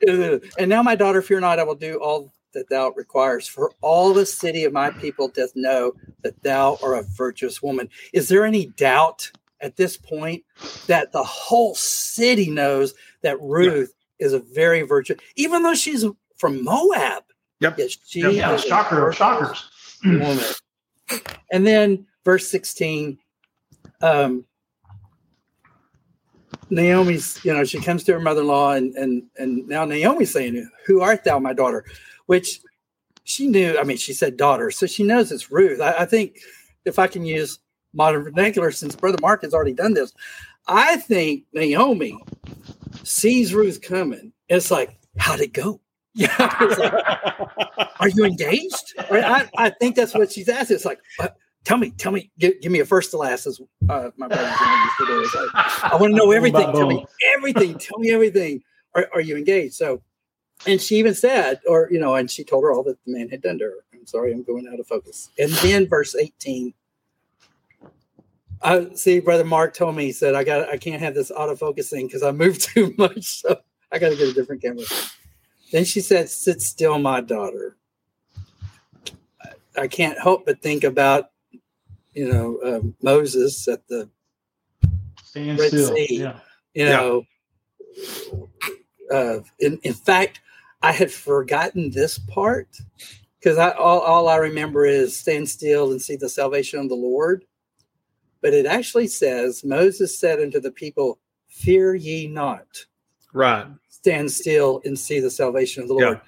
[0.08, 3.48] And now, my daughter, fear not, I will do all that thou requires.
[3.48, 7.90] For all the city of my people doth know that thou art a virtuous woman.
[8.14, 9.32] Is there any doubt
[9.62, 10.44] at this point
[10.88, 16.06] that the whole city knows that Ruth is a very virtuous, even though she's
[16.38, 17.24] from Moab?
[17.60, 17.78] Yep.
[17.80, 19.70] Yet she Yeah, is a shocker of shockers.
[20.06, 20.40] woman.
[21.52, 23.18] And then verse 16,
[24.02, 24.46] um,
[26.70, 31.02] Naomi's, you know, she comes to her mother-in-law and and and now Naomi's saying, Who
[31.02, 31.84] art thou, my daughter?
[32.28, 32.62] Which
[33.24, 35.82] she knew, I mean, she said daughter, so she knows it's Ruth.
[35.82, 36.38] I, I think
[36.86, 37.60] if I can use
[37.94, 40.14] modern vernacular, since Brother Mark has already done this,
[40.68, 42.18] I think Naomi
[43.04, 44.34] sees Ruth coming.
[44.48, 45.82] It's like, how'd it go?
[46.14, 46.36] Yeah,
[47.78, 48.94] like, are you engaged?
[48.98, 50.76] I, I, think that's what she's asking.
[50.76, 51.00] It's like,
[51.64, 54.44] tell me, tell me, give, give me a first to last, as uh, my brother
[54.44, 55.50] used to do.
[55.54, 56.72] I want to know everything.
[56.72, 57.78] Tell me everything.
[57.80, 58.64] Tell me everything.
[58.96, 59.76] Are, are you engaged?
[59.76, 60.02] So,
[60.66, 63.30] and she even said, or you know, and she told her all that the man
[63.30, 63.86] had done to her.
[63.94, 65.30] I'm sorry, I'm going out of focus.
[65.38, 66.74] And then verse 18.
[68.62, 71.90] I see, brother Mark told me he said I got I can't have this autofocus
[71.90, 73.60] thing because I move too much, so
[73.92, 74.86] I got to get a different camera.
[75.72, 77.78] Then she said, "Sit still, my daughter."
[79.78, 81.30] I can't help but think about,
[82.14, 84.10] you know, uh, Moses at the
[85.24, 85.96] Stand Red still.
[85.96, 86.08] Sea.
[86.22, 86.40] Yeah.
[86.74, 87.26] You know,
[89.12, 90.42] uh, in in fact,
[90.82, 92.68] I had forgotten this part
[93.40, 96.96] because I all, all I remember is stand still and see the salvation of the
[96.96, 97.46] Lord.
[98.42, 102.86] But it actually says Moses said unto the people, "Fear ye not."
[103.34, 103.68] Right.
[103.90, 106.22] stand still and see the salvation of the Lord.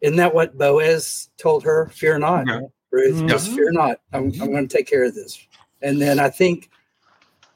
[0.00, 1.86] Isn't that what Boaz told her?
[1.92, 2.60] Fear not, Yeah.
[2.92, 3.16] Ruth.
[3.16, 3.28] Mhm.
[3.28, 4.00] Just fear not.
[4.12, 5.38] I'm, I'm going to take care of this.
[5.82, 6.70] And then I think,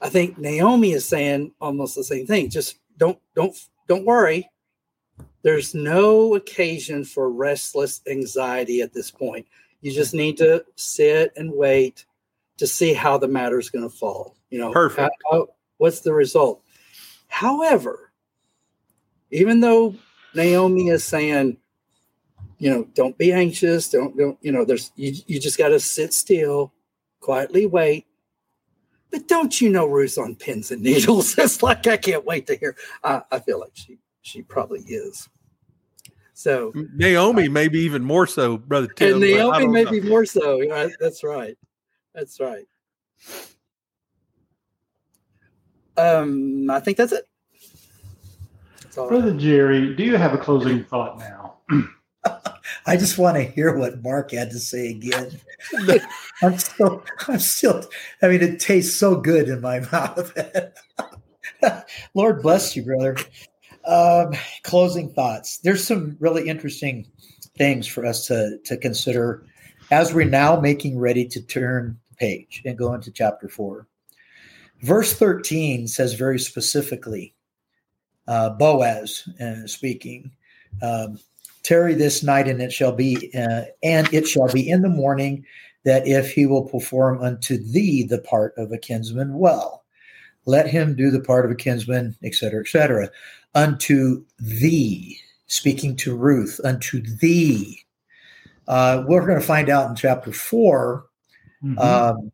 [0.01, 2.49] I think Naomi is saying almost the same thing.
[2.49, 3.55] Just don't, don't,
[3.87, 4.49] don't worry.
[5.41, 9.47] There's no occasion for restless anxiety at this point.
[9.81, 12.05] You just need to sit and wait
[12.61, 14.35] to see how the matter is going to fall.
[14.51, 15.15] You know, Perfect.
[15.31, 15.47] how-
[15.77, 16.63] what's the result?
[17.27, 18.11] However,
[19.31, 19.95] even though
[20.35, 21.57] Naomi is saying,
[22.59, 25.79] you know, don't be anxious, don't don't, you know, there's you, you just got to
[25.79, 26.71] sit still,
[27.19, 28.05] quietly wait.
[29.09, 31.35] But don't you know Ruth's on pins and needles?
[31.39, 32.75] It's like I can't wait to hear.
[33.03, 35.27] I, I feel like she she probably is.
[36.35, 39.13] So Naomi, uh, maybe even more so, brother Tim.
[39.13, 40.59] and Naomi maybe more so.
[40.69, 40.91] Right?
[40.99, 41.57] That's right.
[42.13, 42.65] That's right.
[45.97, 47.27] Um, I think that's it.
[48.83, 51.55] That's all I Brother Jerry, do you have a closing thought now?
[52.85, 55.39] I just want to hear what Mark had to say again.
[56.43, 57.83] I'm still, I'm still,
[58.21, 60.33] I mean, it tastes so good in my mouth.
[62.13, 63.17] Lord bless you, brother.
[63.85, 64.33] Um,
[64.63, 65.59] closing thoughts.
[65.59, 67.07] There's some really interesting
[67.57, 69.45] things for us to, to consider
[69.91, 73.87] as we're now making ready to turn the page and go into chapter four.
[74.81, 77.33] Verse 13 says very specifically,
[78.27, 80.31] uh, Boaz uh, speaking,
[80.81, 81.19] um,
[81.63, 85.45] tarry this night and it shall be uh, and it shall be in the morning
[85.83, 89.83] that if he will perform unto thee the part of a kinsman well
[90.45, 93.09] let him do the part of a kinsman etc etc
[93.53, 97.79] unto thee speaking to ruth unto thee
[98.67, 101.05] uh, we're going to find out in chapter 4
[101.63, 101.79] Mhm.
[101.79, 102.31] um,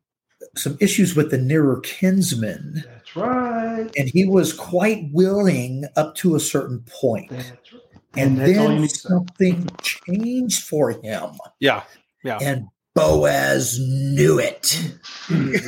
[0.55, 3.89] some issues with the nearer kinsman That's right.
[3.97, 7.81] and he was quite willing up to a certain point That's right.
[8.15, 9.09] and that's then need say.
[9.09, 11.83] something changed for him Yeah.
[12.23, 12.37] Yeah.
[12.41, 14.79] and boaz knew it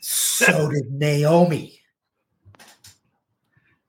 [0.00, 1.80] so did naomi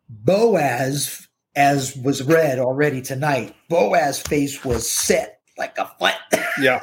[0.09, 6.15] boaz as was read already tonight boaz's face was set like a flint
[6.59, 6.79] Yeah.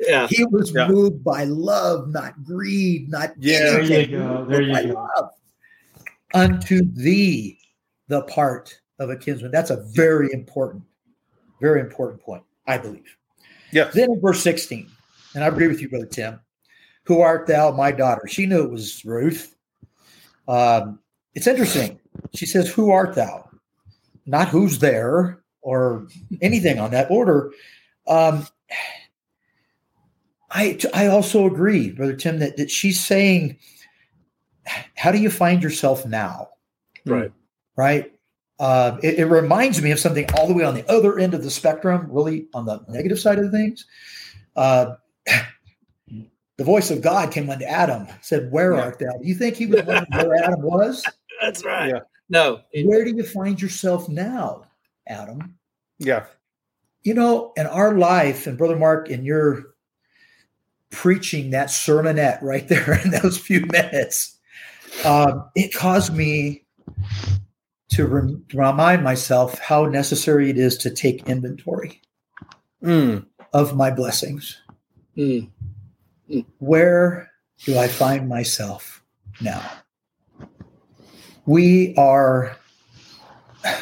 [0.00, 0.26] Yeah.
[0.26, 0.88] he was Yeah.
[0.88, 4.44] moved by love not greed not Yeah, There you go.
[4.48, 5.08] There you go.
[5.16, 5.30] love.
[6.34, 7.58] unto thee
[8.08, 9.50] the part of a kinsman.
[9.50, 10.82] That's a very important,
[11.60, 13.16] very important point, I believe.
[13.70, 13.94] Yes.
[13.94, 14.86] Then in verse 16,
[15.34, 16.40] and I agree with you, Brother Tim,
[17.04, 18.26] who art thou, my daughter?
[18.28, 19.54] She knew it was Ruth.
[20.48, 20.98] Um,
[21.34, 21.98] it's interesting.
[22.34, 23.48] She says, Who art thou?
[24.26, 26.06] Not who's there or
[26.42, 27.50] anything on that order.
[28.06, 28.46] Um,
[30.50, 33.58] I, I also agree, Brother Tim, that, that she's saying,
[34.96, 36.48] How do you find yourself now?
[37.06, 37.32] Right.
[37.76, 38.12] right?
[38.60, 41.42] Uh, it, it reminds me of something all the way on the other end of
[41.42, 43.86] the spectrum, really on the negative side of things.
[44.54, 44.94] Uh,
[46.06, 48.82] the voice of God came unto Adam, said, Where Yeah.
[48.82, 49.18] art thou?
[49.20, 51.04] Do you think he was wondering where Adam was?
[51.40, 51.88] That's right.
[51.88, 52.00] Yeah.
[52.28, 52.60] No.
[52.72, 54.64] it- Where do you find yourself now,
[55.08, 55.56] Adam?
[55.98, 56.26] Yeah.
[57.04, 59.64] You know, in our life, and Brother Mark, in your
[60.90, 64.38] preaching that sermonette right there in those few minutes,
[65.04, 66.64] um, it caused me
[67.90, 72.00] to rem- remind myself how necessary it is to take inventory
[72.82, 73.24] Mm.
[73.52, 74.60] of my blessings.
[75.16, 75.48] Mm.
[76.58, 77.30] Where
[77.64, 79.04] do I find myself
[79.40, 79.62] now?
[81.46, 82.56] We are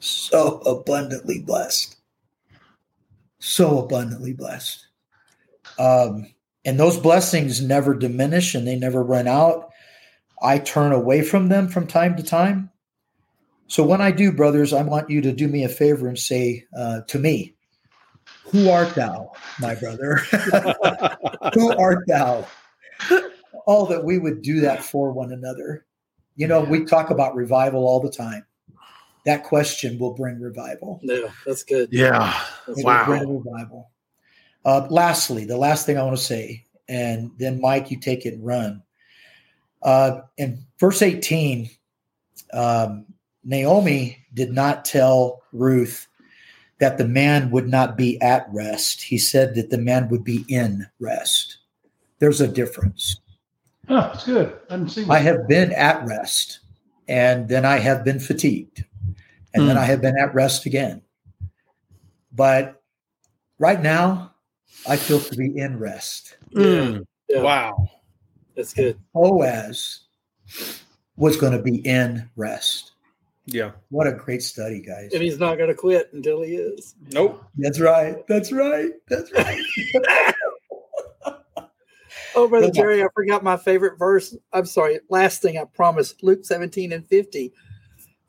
[0.00, 1.96] so abundantly blessed.
[3.44, 4.86] So abundantly blessed.
[5.76, 6.32] Um,
[6.64, 9.72] and those blessings never diminish and they never run out.
[10.40, 12.70] I turn away from them from time to time.
[13.66, 16.66] So when I do, brothers, I want you to do me a favor and say
[16.78, 17.56] uh, to me,
[18.52, 20.16] Who art thou, my brother?
[21.54, 22.46] Who art thou?
[23.66, 25.84] All that we would do that for one another.
[26.36, 28.46] You know, we talk about revival all the time.
[29.24, 31.00] That question will bring revival.
[31.02, 31.88] Yeah, that's good.
[31.92, 32.34] Yeah.
[32.66, 33.06] It Wow.
[33.06, 33.90] bring revival.
[34.64, 38.34] Uh, lastly, the last thing I want to say, and then Mike, you take it
[38.34, 38.82] and run.
[39.82, 41.68] Uh, in verse 18,
[42.52, 43.06] um,
[43.44, 46.06] Naomi did not tell Ruth
[46.78, 49.02] that the man would not be at rest.
[49.02, 51.58] He said that the man would be in rest.
[52.18, 53.20] There's a difference.
[53.88, 54.56] Oh, it's good.
[54.70, 56.60] I didn't see I have been at rest,
[57.08, 58.84] and then I have been fatigued,
[59.54, 59.82] and then Hmm.
[59.82, 61.02] I have been at rest again.
[62.32, 62.82] But
[63.58, 64.34] right now,
[64.88, 66.36] I feel to be in rest.
[66.54, 67.04] Mm.
[67.28, 67.88] Yeah, Wow.
[68.56, 68.98] that's good.
[69.14, 70.00] Boaz
[71.16, 72.92] was going to be in rest.
[73.46, 73.72] Yeah.
[73.90, 75.10] What a great study, guys.
[75.12, 76.94] And he's not going to quit until he is.
[77.12, 77.44] Nope.
[77.58, 78.26] That's right.
[78.28, 78.92] That's right.
[79.08, 79.60] That's right.
[82.34, 84.34] Oh, Brother Jerry, I forgot my favorite verse.
[84.54, 85.00] I'm sorry.
[85.10, 87.52] Last thing I promised Luke 17 and 50.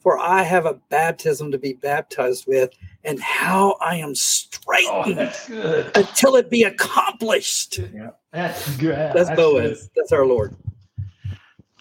[0.03, 2.71] For I have a baptism to be baptized with,
[3.05, 5.91] and how I am Oh, straitened that's good.
[5.95, 7.79] until it be accomplished.
[7.93, 9.13] Yeah, That's good.
[9.15, 9.89] That's Boaz.
[9.95, 10.55] That's our Lord.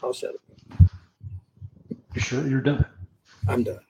[0.03, 0.89] I'll shut it.
[2.15, 2.85] You sure you're done?
[3.49, 3.81] I'm done.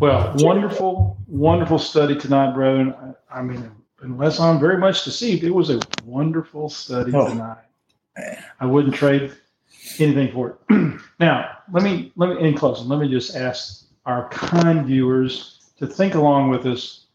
[0.00, 2.94] Well, wonderful, wonderful study tonight, brethren.
[3.30, 3.70] I, I mean,
[4.02, 7.28] unless I'm very much deceived, it was a wonderful study Oh.
[7.28, 7.58] tonight.
[8.60, 9.32] I wouldn't trade
[9.98, 11.00] anything for it.
[11.20, 12.88] now, let me let me in closing.
[12.88, 17.06] Let me just ask our kind viewers to think along with us.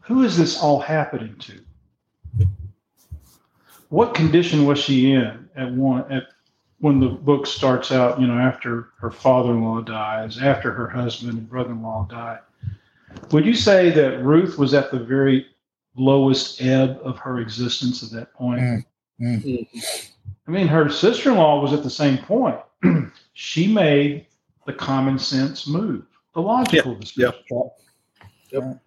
[0.00, 2.46] Who is this all happening to?
[3.88, 6.24] What condition was she in at one at
[6.78, 11.48] when the book starts out, you know, after her father-in-law dies, after her husband and
[11.48, 12.38] brother-in-law die,
[13.30, 15.46] would you say that Ruth was at the very
[15.94, 18.84] lowest ebb of her existence at that point?
[19.20, 19.66] Mm.
[20.46, 22.58] I mean, her sister-in-law was at the same point.
[23.32, 24.26] she made
[24.66, 26.04] the common sense move,
[26.34, 27.32] the logical decision.
[28.50, 28.80] Yep.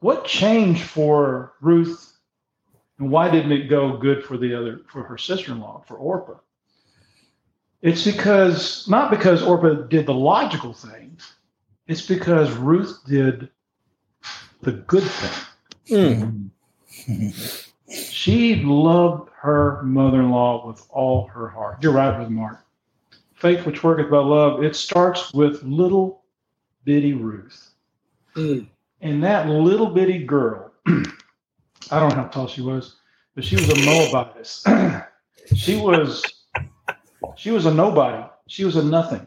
[0.00, 2.18] What changed for Ruth,
[2.98, 6.38] and why didn't it go good for the other, for her sister-in-law, for Orpah?
[7.82, 11.34] It's because not because Orpah did the logical things.
[11.86, 13.50] It's because Ruth did
[14.62, 16.50] the good thing.
[17.06, 17.68] Mm.
[18.22, 21.78] She loved her mother-in-law with all her heart.
[21.82, 22.64] You're right, with Mark.
[23.34, 26.22] Faith which worketh by love, it starts with little
[26.84, 27.72] bitty Ruth.
[28.36, 28.68] Mm.
[29.00, 32.94] And that little bitty girl, I don't know how tall she was,
[33.34, 34.62] but she was a Moabitess.
[35.56, 36.22] she was
[37.34, 38.24] she was a nobody.
[38.46, 39.26] She was a nothing.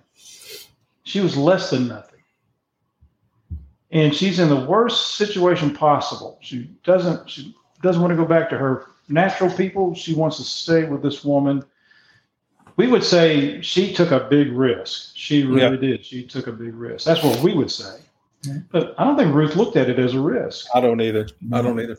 [1.04, 2.22] She was less than nothing.
[3.92, 6.40] And she's in the worst situation possible.
[6.42, 7.54] She doesn't she
[7.86, 9.94] doesn't want to go back to her natural people.
[9.96, 11.64] She wants to stay with this woman.
[12.78, 15.12] We would say she took a big risk.
[15.16, 16.06] She really did.
[16.06, 17.06] She took a big risk.
[17.06, 18.02] That's what we would say.
[18.72, 20.68] But I don't think Ruth looked at it as a risk.
[20.76, 21.28] I don't either.
[21.54, 21.98] I don't either.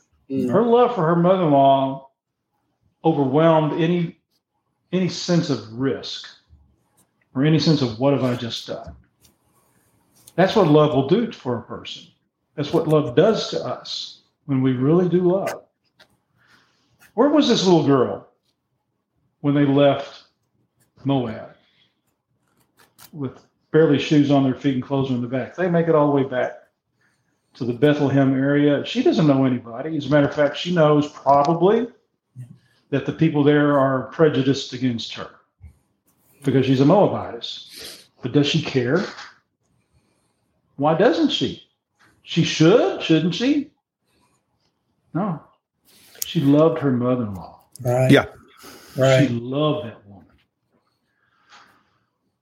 [0.52, 2.08] Her love for her mother-in-law
[3.04, 4.18] overwhelmed any
[4.92, 6.28] any sense of risk
[7.34, 8.94] or any sense of what have I just done.
[10.34, 12.02] That's what love will do for a person.
[12.54, 15.65] That's what love does to us when we really do love.
[17.16, 18.28] Where was this little girl
[19.40, 20.24] when they left
[21.02, 21.56] Moab
[23.10, 25.56] with barely shoes on their feet and clothes on the back?
[25.56, 26.52] They make it all the way back
[27.54, 28.84] to the Bethlehem area.
[28.84, 29.96] She doesn't know anybody.
[29.96, 31.86] As a matter of fact, she knows probably
[32.90, 35.30] that the people there are prejudiced against her
[36.44, 38.08] because she's a Moabitess.
[38.20, 39.02] But does she care?
[40.76, 41.66] Why doesn't she?
[42.24, 43.70] She should, shouldn't she?
[45.14, 45.45] No.
[46.26, 47.60] She loved her mother in law.
[47.82, 48.10] Right.
[48.10, 48.26] Yeah.
[48.96, 50.26] She loved that woman.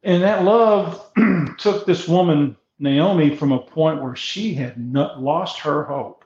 [0.03, 1.11] And that love
[1.59, 6.25] took this woman, Naomi, from a point where she had not lost her hope.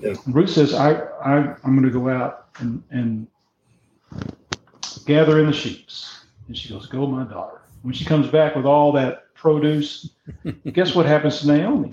[0.00, 0.14] Yeah.
[0.28, 3.26] Ruth says, I, I, I'm going to go out and, and
[5.04, 6.26] gather in the sheeps.
[6.46, 7.62] And she goes, Go, my daughter.
[7.82, 10.10] When she comes back with all that produce,
[10.72, 11.90] guess what happens to Naomi?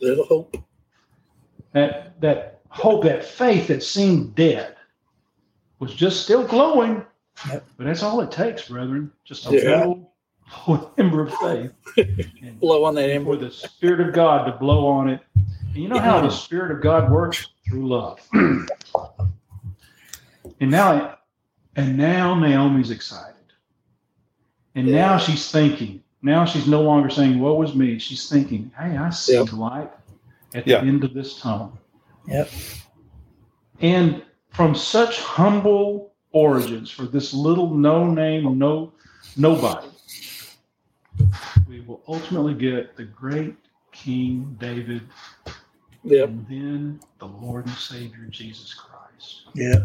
[0.00, 0.56] Little hope.
[1.74, 4.74] That that hope, that faith that seemed dead,
[5.80, 7.04] was just still glowing.
[7.48, 7.66] Yep.
[7.76, 9.12] But that's all it takes, brethren.
[9.24, 9.78] Just a Yeah.
[9.78, 10.12] little,
[10.66, 11.72] little ember of faith,
[12.42, 13.36] and Blow on that for ember.
[13.36, 15.20] the Spirit of God to blow on it.
[15.74, 17.48] And you know how the Spirit of God works.
[17.68, 18.20] through love.
[18.32, 18.68] and
[20.70, 21.18] now,
[21.76, 23.34] and now Naomi's excited.
[24.76, 26.02] And now she's thinking.
[26.22, 29.52] Now she's no longer saying, "Woe is me." She's thinking, "Hey, I see Yep.
[29.52, 29.90] light
[30.54, 30.80] at Yeah.
[30.80, 31.76] the end of this tunnel."
[32.28, 32.50] Yep.
[33.80, 38.92] And from such humble origins for this little no name, no
[39.36, 39.88] nobody,
[41.68, 43.56] we will ultimately get the great
[43.92, 45.02] King David
[46.04, 46.28] Yep.
[46.28, 49.44] and then the Lord and Savior Jesus Christ.
[49.54, 49.84] Yeah.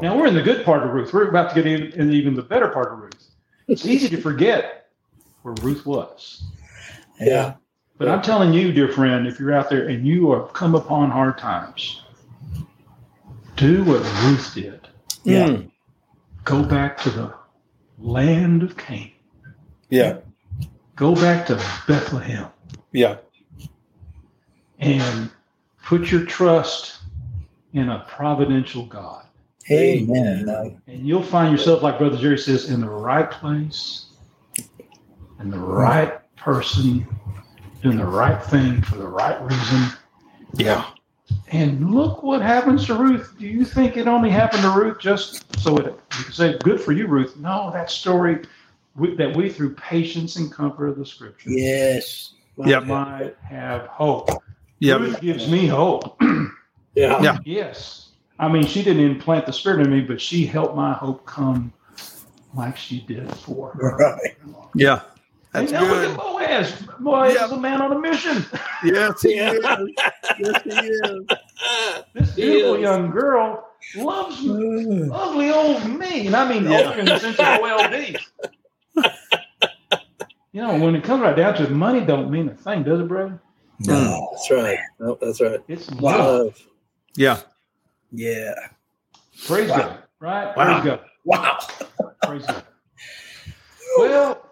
[0.00, 1.12] Now we're in the good part of Ruth.
[1.12, 3.30] We're about to get in, in even the better part of Ruth.
[3.66, 4.90] It's easy to forget
[5.42, 6.44] where Ruth was.
[7.20, 7.54] Yeah.
[7.98, 11.10] But I'm telling you, dear friend, if you're out there and you are come upon
[11.10, 12.02] hard times,
[13.56, 14.86] do what Ruth did.
[15.24, 15.48] Yeah.
[15.48, 15.70] Mm.
[16.44, 17.34] Go back to the
[17.98, 19.12] land of Canaan.
[19.90, 20.18] Yeah.
[20.94, 21.56] Go back to
[21.86, 22.46] Bethlehem
[22.92, 23.16] Yeah.
[24.78, 25.30] and
[25.84, 26.98] put your trust
[27.72, 29.26] in a providential God.
[29.70, 30.80] Amen.
[30.86, 34.06] And you'll find yourself, like Brother Jerry says, in the right place,
[35.38, 37.06] and the right person,
[37.82, 39.86] doing the right thing for the right reason.
[40.54, 40.90] Yeah.
[41.48, 43.34] And look what happens to Ruth.
[43.38, 46.80] Do you think it only happened to Ruth just so it, you can say, good
[46.80, 47.36] for you, Ruth?
[47.36, 48.44] No, that story
[48.96, 52.34] we, that we, through patience and comfort of the scripture, yes.
[52.56, 52.84] Yep.
[52.84, 54.30] might have hope.
[54.80, 55.00] Yep.
[55.00, 56.20] Ruth gives me hope.
[56.94, 57.22] Yeah.
[57.22, 57.38] Yeah.
[57.44, 58.08] yes.
[58.40, 61.72] I mean, she didn't implant the spirit in me, but she helped my hope come
[62.54, 63.96] like she did for her.
[63.96, 64.36] Right.
[64.74, 65.02] Yeah.
[65.54, 66.10] And That's now look good.
[66.10, 66.82] at Boaz.
[67.00, 67.46] Boaz Yeah.
[67.46, 68.44] is a man on a mission.
[68.84, 69.52] Yes, he Yeah.
[69.52, 69.90] is.
[70.38, 71.24] Yes, he is.
[72.14, 72.82] This beautiful Yes.
[72.82, 76.26] young girl loves Uh, ugly old me.
[76.28, 76.88] And I mean Yeah.
[76.88, 78.20] older in the sense of OLD.
[80.52, 83.00] you know, when it comes right down to it, money don't mean a thing, does
[83.00, 83.40] it, brother?
[83.80, 84.28] no.
[84.32, 84.78] That's right.
[85.00, 85.60] No, that's right.
[85.68, 86.18] It's Wow.
[86.18, 86.26] love.
[86.26, 86.66] Love.
[87.16, 87.40] Yeah.
[88.12, 88.54] Yeah.
[89.46, 89.76] Praise Wow.
[89.78, 90.02] God.
[90.20, 90.56] Right?
[90.56, 90.80] Wow.
[90.80, 91.00] Praise God.
[91.24, 91.58] Wow.
[92.22, 92.62] Praise God.
[93.98, 94.42] Well,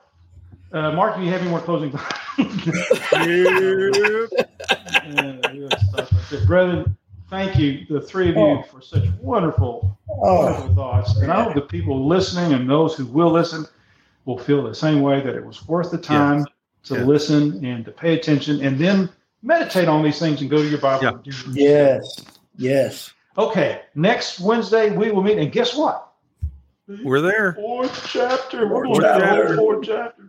[0.76, 2.18] uh, Mark, do you have any more closing thoughts?
[2.38, 2.46] Yep.
[5.14, 6.46] Yeah, good stuff right there.
[6.46, 6.96] Brethren,
[7.30, 11.16] thank you, the three of you, for such wonderful, Oh, thoughts.
[11.18, 13.64] And I hope the people listening and those who will listen
[14.24, 16.44] will feel the same way that it was worth the time
[16.84, 17.02] to Yeah.
[17.04, 19.08] listen and to pay attention and then
[19.42, 21.04] meditate on these things and go to your Bible.
[21.04, 21.10] Yeah.
[21.10, 21.56] and do your research.
[21.56, 22.24] yes.
[22.58, 23.12] Yes.
[23.38, 25.38] Okay, next Wednesday we will meet.
[25.38, 26.02] And guess what?
[27.04, 27.52] We're there.
[27.54, 28.66] Fourth chapter.
[28.68, 29.48] We're Fourth going to chapter.
[29.50, 30.22] the fourth chapter.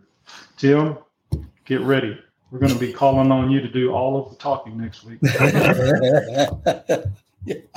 [0.56, 0.98] Tim,
[1.64, 2.18] get ready.
[2.50, 5.18] We're going to be calling on you to do all of the talking next week.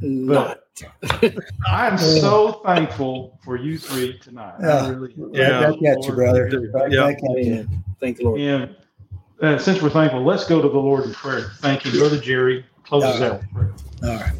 [0.00, 0.58] Not.
[1.66, 4.54] I'm so thankful for you three tonight.
[4.60, 4.90] I Yeah.
[4.90, 5.30] really am.
[5.32, 5.64] Yeah.
[5.64, 6.70] Right back at you, brother.
[6.74, 7.06] Right Yeah.
[7.06, 7.68] back at you.
[8.00, 8.40] Thank the Lord.
[8.40, 8.76] And
[9.40, 11.52] uh, since we're thankful, let's go to the Lord in prayer.
[11.60, 12.66] Thank you, Brother Jerry.
[12.84, 13.42] Close us out.
[13.56, 13.62] All
[14.02, 14.32] right.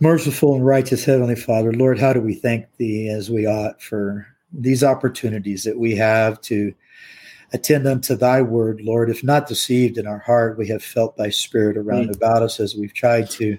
[0.00, 4.26] Merciful and righteous Heavenly Father, Lord, how do we thank Thee as we ought for
[4.52, 6.74] these opportunities that we have to
[7.52, 9.10] attend unto Thy word, Lord?
[9.10, 12.74] If not deceived in our heart, we have felt Thy Spirit around about us as
[12.74, 13.58] we've tried to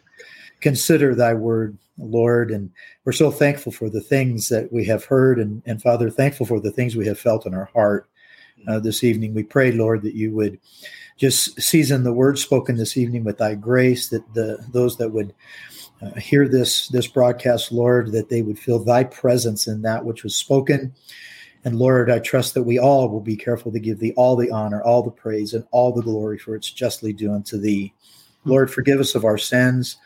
[0.61, 2.51] consider Thy word, Lord.
[2.51, 2.71] And
[3.05, 6.59] we're so thankful for the things that we have heard, and, and Father, thankful for
[6.59, 8.09] the things we have felt in our heart
[8.67, 9.33] uh, this evening.
[9.33, 10.59] We pray, Lord, that you would
[11.17, 15.33] just season the word spoken this evening with thy grace that the those that would
[16.01, 20.23] uh, hear this this broadcast lord that they would feel thy presence in that which
[20.23, 20.93] was spoken.
[21.65, 24.51] And lord i trust that we all will be careful to give thee all the
[24.51, 27.93] honor all the praise and all the glory for it's justly due unto thee.
[28.45, 29.97] Lord forgive us of our sins.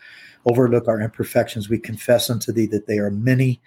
[0.46, 1.70] Overlook our imperfections.
[1.70, 3.62] We confess unto thee that they are many.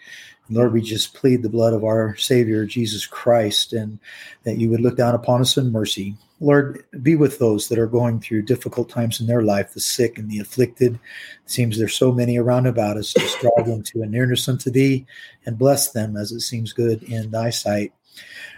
[0.50, 3.98] Lord, we just plead the blood of our Savior, Jesus Christ, and
[4.44, 6.16] that you would look down upon us in mercy.
[6.40, 10.18] Lord, be with those that are going through difficult times in their life, the sick
[10.18, 10.94] and the afflicted.
[10.94, 13.14] It seems there's so many around about us.
[13.14, 15.06] Just draw them to a nearness unto thee
[15.46, 17.92] and bless them as it seems good in thy sight.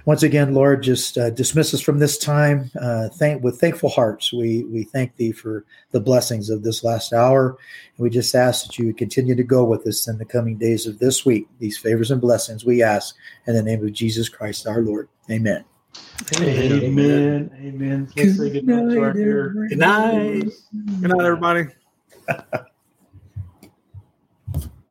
[0.04, 4.32] Once again, Lord, just uh, dismiss us from this time uh, thank, with thankful hearts.
[4.32, 7.50] We, we thank thee for the blessings of this last hour.
[7.50, 10.56] And we just ask that you would continue to go with us in the coming
[10.56, 11.46] days of this week.
[11.58, 13.14] These favors and blessings we ask
[13.46, 15.08] in the name of Jesus Christ our Lord.
[15.30, 15.64] Amen.
[16.36, 17.50] Amen.
[17.54, 18.08] Amen.
[18.16, 19.50] Let's say good night to our dear.
[19.68, 20.44] Good night.
[21.00, 21.68] Good night, everybody.